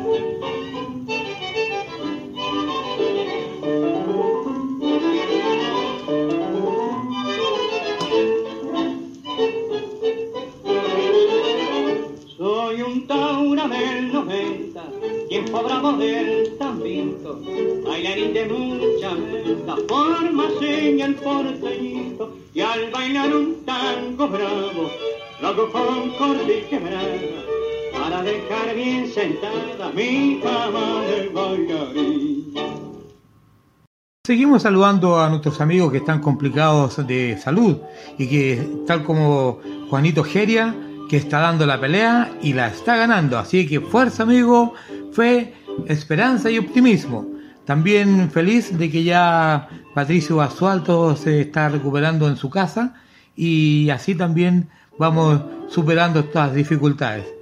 [12.40, 14.82] Soy un taura del 90,
[15.28, 17.42] tiempo bravo del tambito,
[17.86, 24.90] bailarín de mucha venta, forma seña el porteñito, y al bailar un tango bravo,
[25.42, 27.09] lo hago con corte y quebrada,
[28.24, 31.30] dejar bien sentada mi de.
[34.26, 37.78] Seguimos saludando a nuestros amigos que están complicados de salud
[38.18, 39.60] y que tal como
[39.90, 40.76] Juanito Geria,
[41.10, 43.40] que está dando la pelea y la está ganando.
[43.40, 44.76] Así que fuerza amigo,
[45.14, 45.56] fe,
[45.88, 47.26] esperanza y optimismo.
[47.66, 52.96] También feliz de que ya Patricio Basualto se está recuperando en su casa
[53.36, 54.70] y así también
[55.00, 57.39] vamos superando estas dificultades.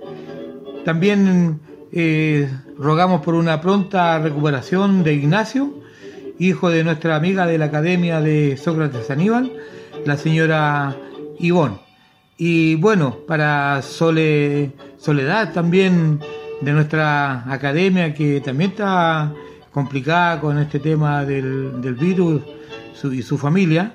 [0.88, 1.60] También
[1.92, 5.82] eh, rogamos por una pronta recuperación de Ignacio,
[6.40, 9.52] hijo de nuestra amiga de la Academia de Sócrates Aníbal,
[10.06, 10.96] la señora
[11.40, 11.76] Ivonne.
[12.38, 16.22] Y bueno, para Sole, Soledad también
[16.62, 19.34] de nuestra academia que también está
[19.74, 22.44] complicada con este tema del, virus
[23.12, 23.94] y su familia,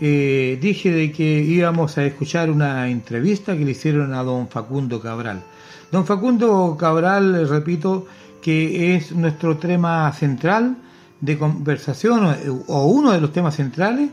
[0.00, 5.00] eh, dije de que íbamos a escuchar una entrevista que le hicieron a don Facundo
[5.00, 5.42] Cabral.
[5.90, 8.06] Don Facundo Cabral, repito,
[8.42, 10.76] que es nuestro tema central
[11.20, 14.10] de conversación o, uno de los temas centrales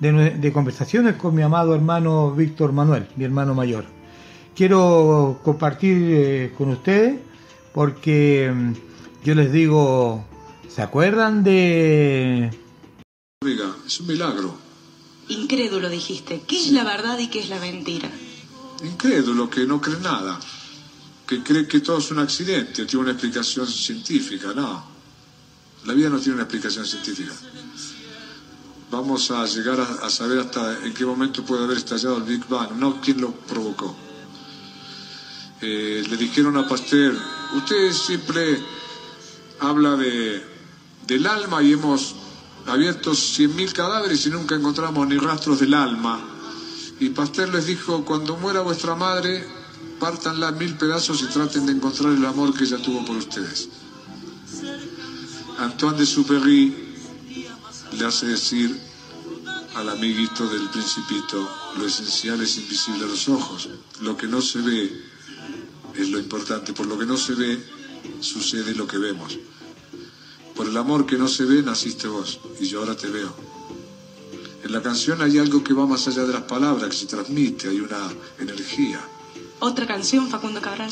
[0.00, 3.84] de, de conversaciones con mi amado hermano Víctor Manuel, mi hermano mayor.
[4.54, 7.20] Quiero compartir eh, con ustedes
[7.72, 8.72] porque mm,
[9.24, 10.24] yo les digo,
[10.68, 12.50] ¿se acuerdan de
[13.86, 14.67] es un milagro.
[15.28, 16.42] Incrédulo dijiste.
[16.46, 18.10] ¿Qué es la verdad y qué es la mentira?
[18.82, 20.38] Incrédulo que no cree nada.
[21.26, 24.52] Que cree que todo es un accidente, tiene una explicación científica.
[24.54, 24.84] No.
[25.84, 27.32] La vida no tiene una explicación científica.
[28.90, 32.46] Vamos a llegar a, a saber hasta en qué momento puede haber estallado el Big
[32.48, 33.94] Bang, no quién lo provocó.
[35.60, 37.18] Eh, le dijeron a Pasteur,
[37.56, 38.62] usted siempre
[39.58, 40.42] habla de,
[41.06, 42.14] del alma y hemos
[42.68, 46.20] abierto 100.000 cadáveres y nunca encontramos ni rastros del alma.
[47.00, 49.46] Y Pasteur les dijo, cuando muera vuestra madre,
[49.98, 53.68] pártanla en mil pedazos y traten de encontrar el amor que ella tuvo por ustedes.
[55.58, 56.74] Antoine de Superry
[57.92, 58.78] le hace decir
[59.74, 63.68] al amiguito del principito, lo esencial es invisible a los ojos,
[64.00, 65.04] lo que no se ve
[65.94, 67.62] es lo importante, por lo que no se ve
[68.20, 69.38] sucede lo que vemos.
[70.58, 73.32] Por el amor que no se ve naciste vos y yo ahora te veo.
[74.64, 77.68] En la canción hay algo que va más allá de las palabras, que se transmite,
[77.68, 78.10] hay una
[78.40, 79.00] energía.
[79.60, 80.90] Otra canción, Facundo Cabral.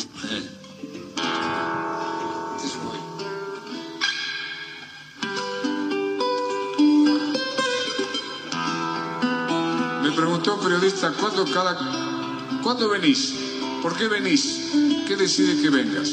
[10.04, 13.34] Me preguntó un periodista, ¿cuándo, cada, ¿cuándo venís?
[13.82, 14.70] ¿Por qué venís?
[15.08, 16.12] ¿Qué decide que vengas?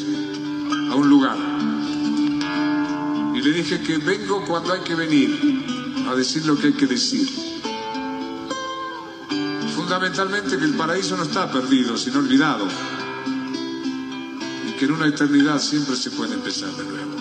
[0.94, 1.53] a un lugar.
[3.44, 5.66] Le dije que vengo cuando hay que venir
[6.10, 7.28] a decir lo que hay que decir.
[9.76, 12.66] Fundamentalmente que el paraíso no está perdido, sino olvidado.
[14.66, 17.18] Y que en una eternidad siempre se puede empezar de nuevo.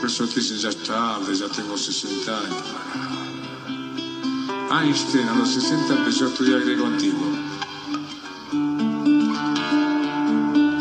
[0.00, 3.17] Por eso te dicen, ya es tarde, ya tengo 60 años.
[4.70, 7.26] Einstein a los 60 empezó a estudiar griego antiguo.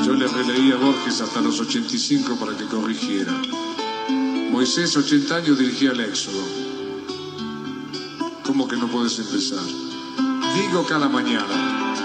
[0.05, 3.33] Yo le releí a Borges hasta los 85 para que corrigiera.
[4.51, 6.43] Moisés, 80 años, dirigía el Éxodo.
[8.43, 9.63] ¿Cómo que no puedes empezar?
[10.55, 11.95] Digo cada mañana.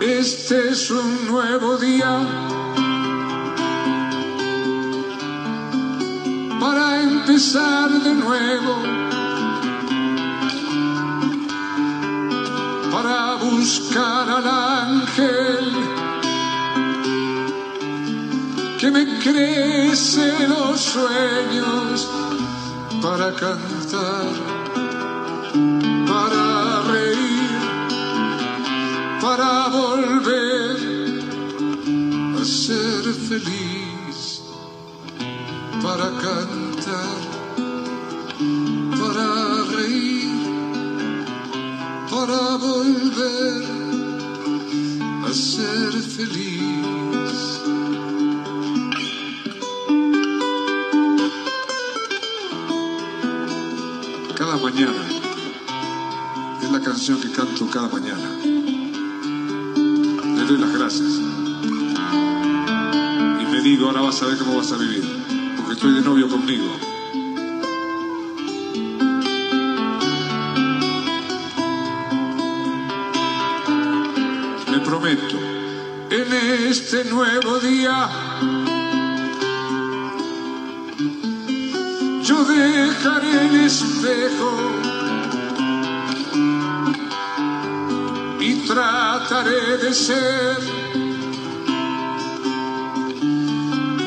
[0.00, 2.20] Este es un nuevo día
[6.58, 8.95] para empezar de nuevo.
[18.96, 22.08] Me crece los sueños
[23.02, 24.32] para cantar,
[26.08, 27.58] para reír,
[29.20, 30.76] para volver
[32.40, 34.42] a ser feliz,
[35.82, 37.18] para cantar,
[39.00, 39.28] para
[39.76, 40.38] reír,
[42.10, 43.62] para volver
[45.28, 46.75] a ser feliz.
[57.86, 58.28] Cada mañana.
[59.74, 61.12] Le doy las gracias.
[63.40, 65.04] Y me digo, ahora vas a ver cómo vas a vivir.
[65.56, 66.64] Porque estoy de novio conmigo.
[74.70, 75.36] Me prometo,
[76.10, 76.32] en
[76.68, 78.08] este nuevo día,
[82.22, 84.95] yo dejaré el espejo
[88.66, 90.56] trataré de ser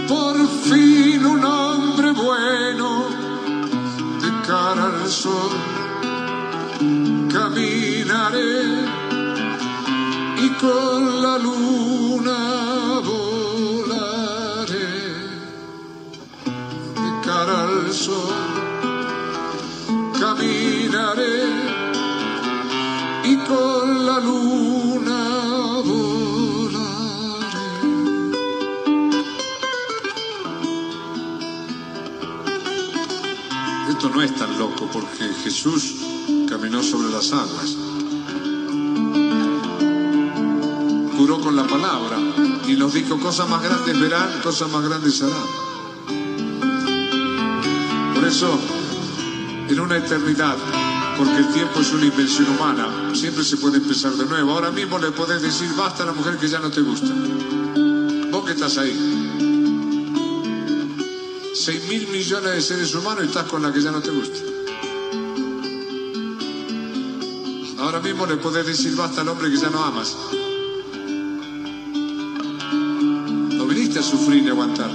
[0.07, 0.35] por
[0.67, 3.05] fin un hombre bueno
[4.21, 5.51] de cara al sol.
[7.31, 8.63] Caminaré
[10.45, 12.39] y con la luna
[13.09, 14.89] volaré
[17.03, 18.48] de cara al sol.
[24.19, 26.79] Luna volaré.
[33.89, 35.95] Esto no es tan loco porque Jesús
[36.47, 37.75] caminó sobre las aguas.
[41.17, 42.17] Curó con la palabra
[42.67, 45.69] y nos dijo cosas más grandes verán, cosas más grandes harán.
[48.15, 48.59] Por eso,
[49.67, 50.57] en una eternidad,
[51.19, 54.53] porque el tiempo es una invención humana, siempre se puede empezar de nuevo.
[54.53, 57.09] Ahora mismo le podés decir basta a la mujer que ya no te gusta.
[58.31, 58.95] Vos que estás ahí.
[61.53, 64.39] Seis mil millones de seres humanos y estás con la que ya no te gusta.
[67.79, 70.15] Ahora mismo le podés decir basta al hombre que ya no amas.
[73.57, 74.89] No viniste a sufrir y aguantar.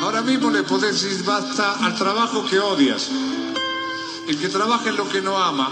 [0.00, 3.10] Ahora mismo le podés decir basta al trabajo que odias.
[4.26, 5.68] El que trabaja en lo que no ama,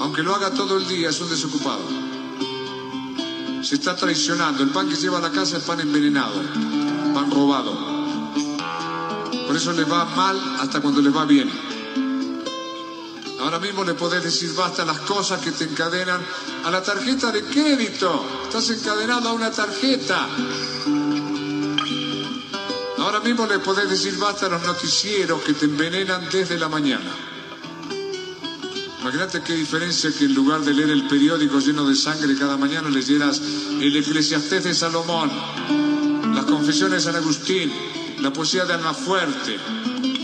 [0.00, 1.82] aunque lo haga todo el día, es un desocupado.
[3.62, 4.62] Se está traicionando.
[4.62, 6.40] El pan que lleva a la casa es pan envenenado,
[7.14, 7.76] pan robado.
[9.46, 11.50] Por eso le va mal hasta cuando le va bien.
[13.38, 16.24] Ahora mismo le podés decir basta las cosas que te encadenan
[16.64, 18.24] a la tarjeta de crédito.
[18.44, 20.26] Estás encadenado a una tarjeta.
[22.98, 27.21] Ahora mismo le podés decir basta a los noticieros que te envenenan desde la mañana.
[29.22, 32.90] Imagínate qué diferencia que en lugar de leer el periódico lleno de sangre cada mañana
[32.90, 33.40] leyeras
[33.80, 35.30] el Eclesiastés de Salomón,
[36.34, 37.70] las confesiones de San Agustín,
[38.18, 39.60] la poesía de Almafuerte,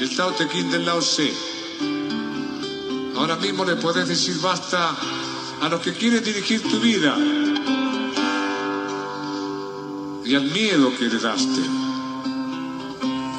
[0.00, 1.32] el Tao Te Ching del Lao Tse.
[3.14, 4.96] Ahora mismo le podés decir basta
[5.60, 7.16] a los que quieren dirigir tu vida
[10.24, 11.60] y al miedo que heredaste.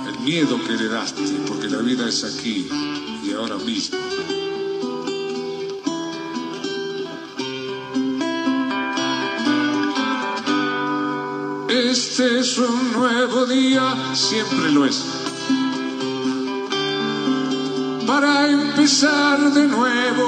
[0.07, 2.69] El miedo que heredaste, porque la vida es aquí
[3.25, 3.99] y ahora mismo.
[12.19, 15.05] Este es un nuevo día, siempre lo es.
[18.05, 20.27] para empezar de nuevo,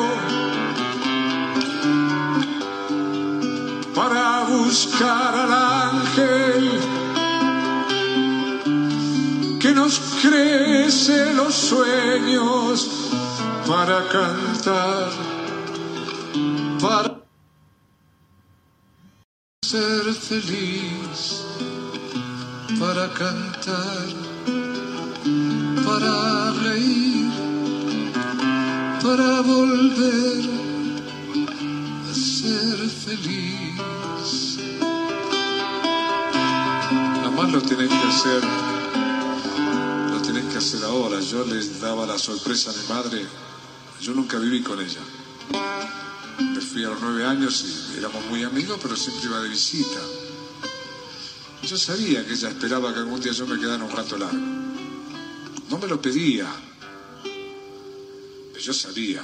[3.93, 6.79] para buscar al ángel
[9.59, 12.89] que nos crece los sueños,
[13.67, 15.09] para cantar,
[16.79, 17.21] para
[19.61, 21.00] ser feliz,
[22.93, 24.05] para cantar,
[25.85, 27.31] para reír,
[29.01, 30.43] para volver
[32.09, 34.57] a ser feliz.
[36.91, 38.43] Nada más lo tenés que hacer,
[40.11, 41.21] lo tenés que hacer ahora.
[41.21, 43.25] Yo les daba la sorpresa a mi madre,
[44.01, 44.99] yo nunca viví con ella.
[46.41, 47.63] Me fui a los nueve años
[47.93, 50.01] y éramos muy amigos, pero siempre iba de visita.
[51.63, 54.37] Yo sabía que ella esperaba que algún día yo me quedara un rato largo.
[55.69, 56.51] No me lo pedía,
[58.51, 59.23] pero yo sabía.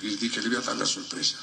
[0.00, 1.36] Y dije, le voy a dar la sorpresa.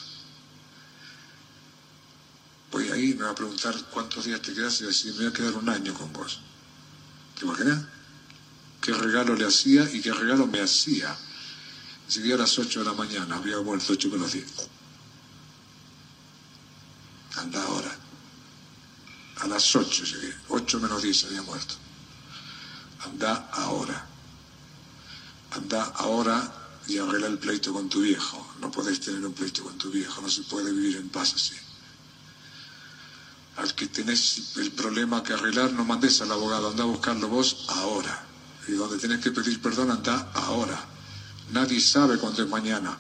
[2.72, 5.34] Voy ahí, me va a preguntar cuántos días te quedas y decir, me voy a
[5.34, 6.40] quedar un año con vos.
[7.38, 7.86] ¿Te imaginas?
[8.82, 11.16] ¿Qué regalo le hacía y qué regalo me hacía?
[12.10, 14.46] Llegué a las 8 de la mañana, había muerto 8 menos 10.
[17.36, 17.99] Anda ahora.
[19.40, 21.76] A las 8 llegué, 8 menos 10 había muerto.
[23.06, 24.06] Anda ahora.
[25.52, 26.54] Anda ahora
[26.88, 28.54] y arregla el pleito con tu viejo.
[28.60, 31.56] No podés tener un pleito con tu viejo, no se puede vivir en paz así.
[33.58, 37.66] Al que tenés el problema que arreglar, no mandes al abogado, anda a buscarlo vos
[37.70, 38.26] ahora.
[38.68, 40.80] Y donde tenés que pedir perdón, anda ahora.
[41.52, 42.98] Nadie sabe cuándo es mañana.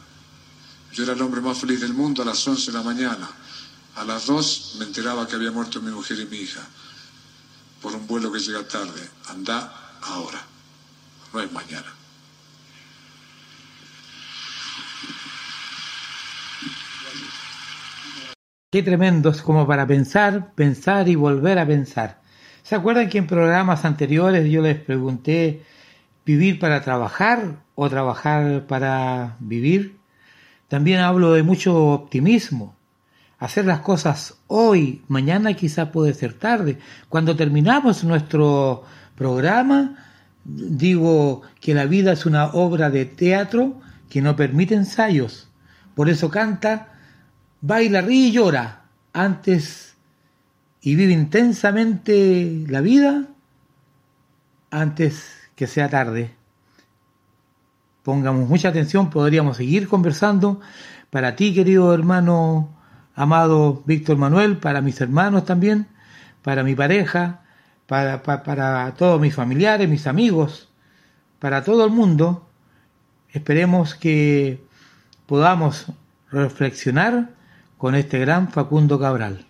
[0.93, 3.29] Yo era el hombre más feliz del mundo a las 11 de la mañana.
[3.95, 6.61] A las 2 me enteraba que había muerto mi mujer y mi hija
[7.81, 9.01] por un vuelo que llega tarde.
[9.27, 10.39] Anda ahora,
[11.33, 11.93] no es mañana.
[18.71, 22.21] Qué tremendo, es como para pensar, pensar y volver a pensar.
[22.61, 25.65] ¿Se acuerdan que en programas anteriores yo les pregunté
[26.23, 29.97] vivir para trabajar o trabajar para vivir?
[30.67, 32.78] También hablo de mucho optimismo.
[33.39, 36.77] Hacer las cosas hoy, mañana quizá puede ser tarde.
[37.07, 38.83] Cuando terminamos nuestro
[39.15, 39.95] programa,
[40.43, 43.79] digo que la vida es una obra de teatro
[44.09, 45.47] que no permite ensayos.
[45.95, 46.89] Por eso canta
[47.61, 48.83] baila, ríe y llora
[49.13, 49.95] antes
[50.81, 53.25] y vive intensamente la vida
[54.69, 56.35] antes que sea tarde.
[58.03, 60.59] Pongamos mucha atención, podríamos seguir conversando.
[61.09, 62.78] Para ti, querido hermano
[63.19, 65.87] amado Víctor Manuel, para mis hermanos también,
[66.41, 67.41] para mi pareja,
[67.85, 70.69] para, para, todos mis familiares, mis amigos,
[71.37, 72.47] para todo el mundo.
[73.27, 74.63] Esperemos que
[75.25, 75.87] podamos
[76.31, 77.31] reflexionar
[77.77, 79.45] con este gran Facundo Cabral.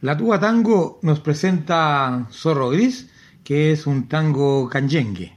[0.00, 3.08] La Tuba Tango nos presenta Zorro Gris,
[3.44, 5.35] que es un tango canyengue.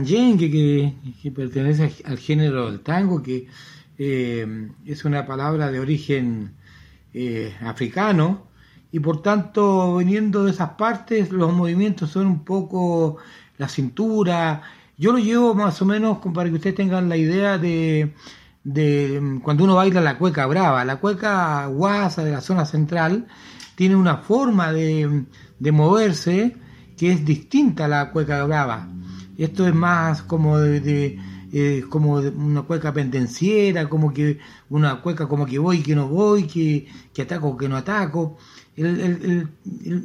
[0.00, 3.46] Que, pertenece al género del tango, que
[3.98, 6.54] eh, es una palabra de origen
[7.12, 8.46] eh, africano,
[8.90, 13.16] y por tanto, viniendo de esas partes, los movimientos son un poco
[13.56, 14.62] la cintura.
[14.98, 18.12] Yo lo llevo más o menos para que ustedes tengan la idea de,
[19.42, 20.84] cuando uno baila la cueca brava.
[20.84, 23.26] La cueca guasa de la zona central
[23.76, 26.54] tiene una forma de moverse
[26.96, 28.88] que es distinta a la cueca brava.
[29.36, 31.18] Esto es más como de, de,
[31.52, 34.38] eh, como una cueca pendenciera, como que
[34.70, 38.36] una cueca como que voy, que no voy, que, que ataco, que no ataco.
[38.76, 39.48] El, el-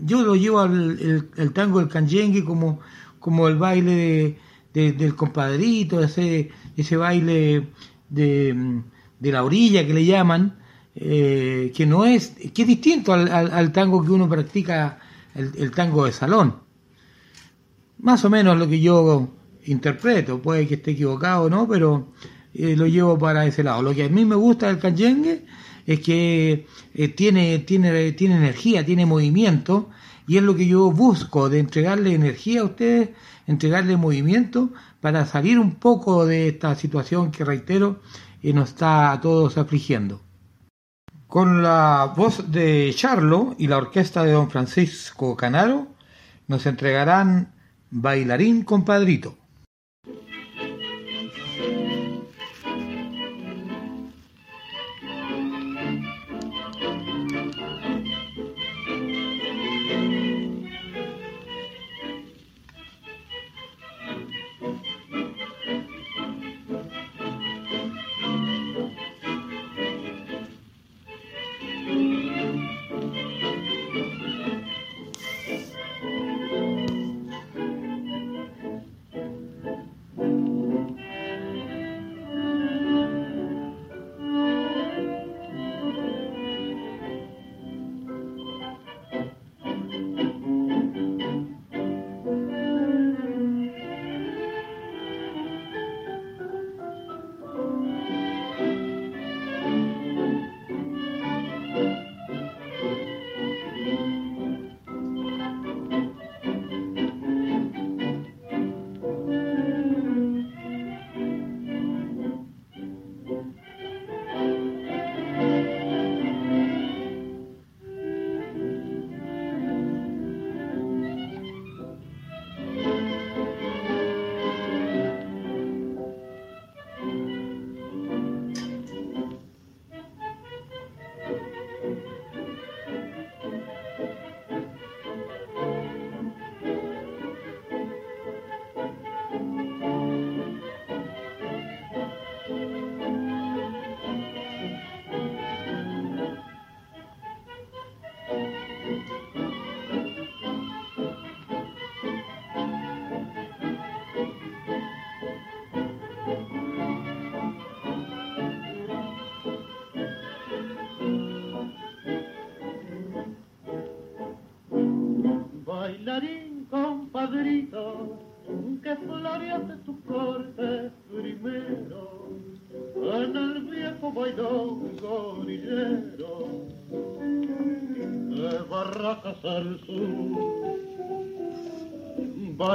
[0.05, 2.79] yo lo llevo al tango del canyengue como,
[3.19, 4.37] como el baile de,
[4.73, 7.67] de- del compadrito, ese, ese baile
[8.09, 8.81] de,
[9.19, 10.57] de la orilla que le llaman,
[10.95, 14.99] eh, que no es, que es distinto al, tango que uno practica,
[15.35, 16.66] el tango de salón.
[17.99, 19.29] Más o menos lo que yo
[19.65, 22.13] interpreto, puede que esté equivocado o no, pero
[22.53, 23.81] eh, lo llevo para ese lado.
[23.81, 25.45] Lo que a mí me gusta del canyengue
[25.85, 29.89] es que eh, tiene, tiene, tiene energía, tiene movimiento,
[30.27, 33.09] y es lo que yo busco, de entregarle energía a ustedes,
[33.47, 38.01] entregarle movimiento para salir un poco de esta situación que, reitero,
[38.43, 40.21] eh, nos está a todos afligiendo.
[41.27, 45.87] Con la voz de Charlo y la orquesta de don Francisco Canaro,
[46.47, 47.53] nos entregarán
[47.89, 49.38] Bailarín Compadrito.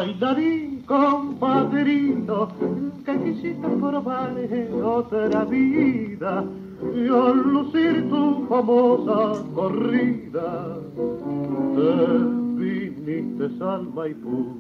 [0.03, 2.49] Bailarín compadrito,
[3.05, 6.45] que quisiste probar en otra vida
[6.93, 10.77] y al lucir tu famosa corrida
[11.77, 12.19] te
[12.59, 14.57] viniste al Maipú.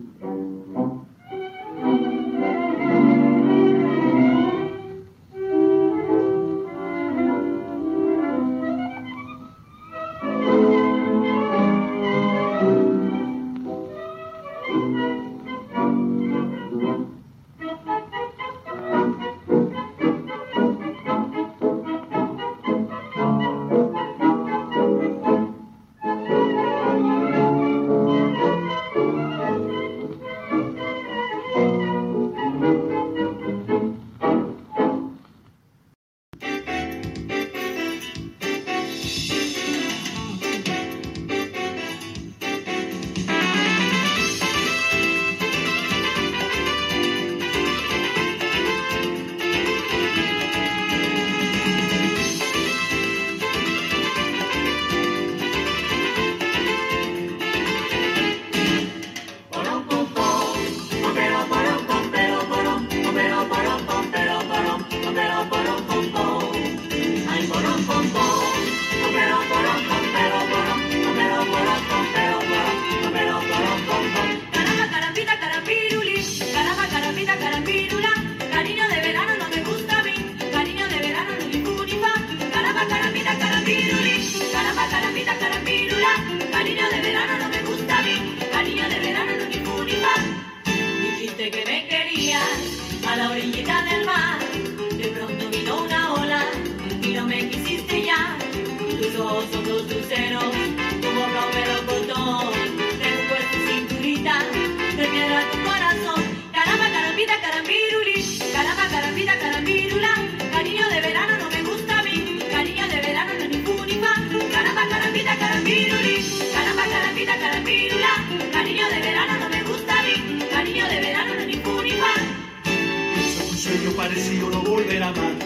[124.09, 125.39] desaparecido lo volver a amar,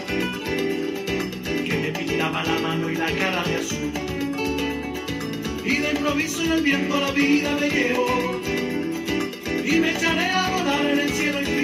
[1.65, 3.91] que me pintaba la mano y la cara de azul.
[5.63, 8.41] Y de improviso en el viento la vida me llevó,
[9.63, 11.56] y me echaré a rodar en el cielo y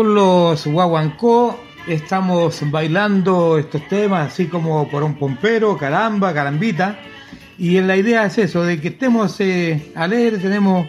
[0.00, 6.98] Con los guaguancó estamos bailando estos temas, así como por un pompero, caramba, carambita.
[7.58, 10.88] Y la idea es eso, de que estemos eh, alegres, tenemos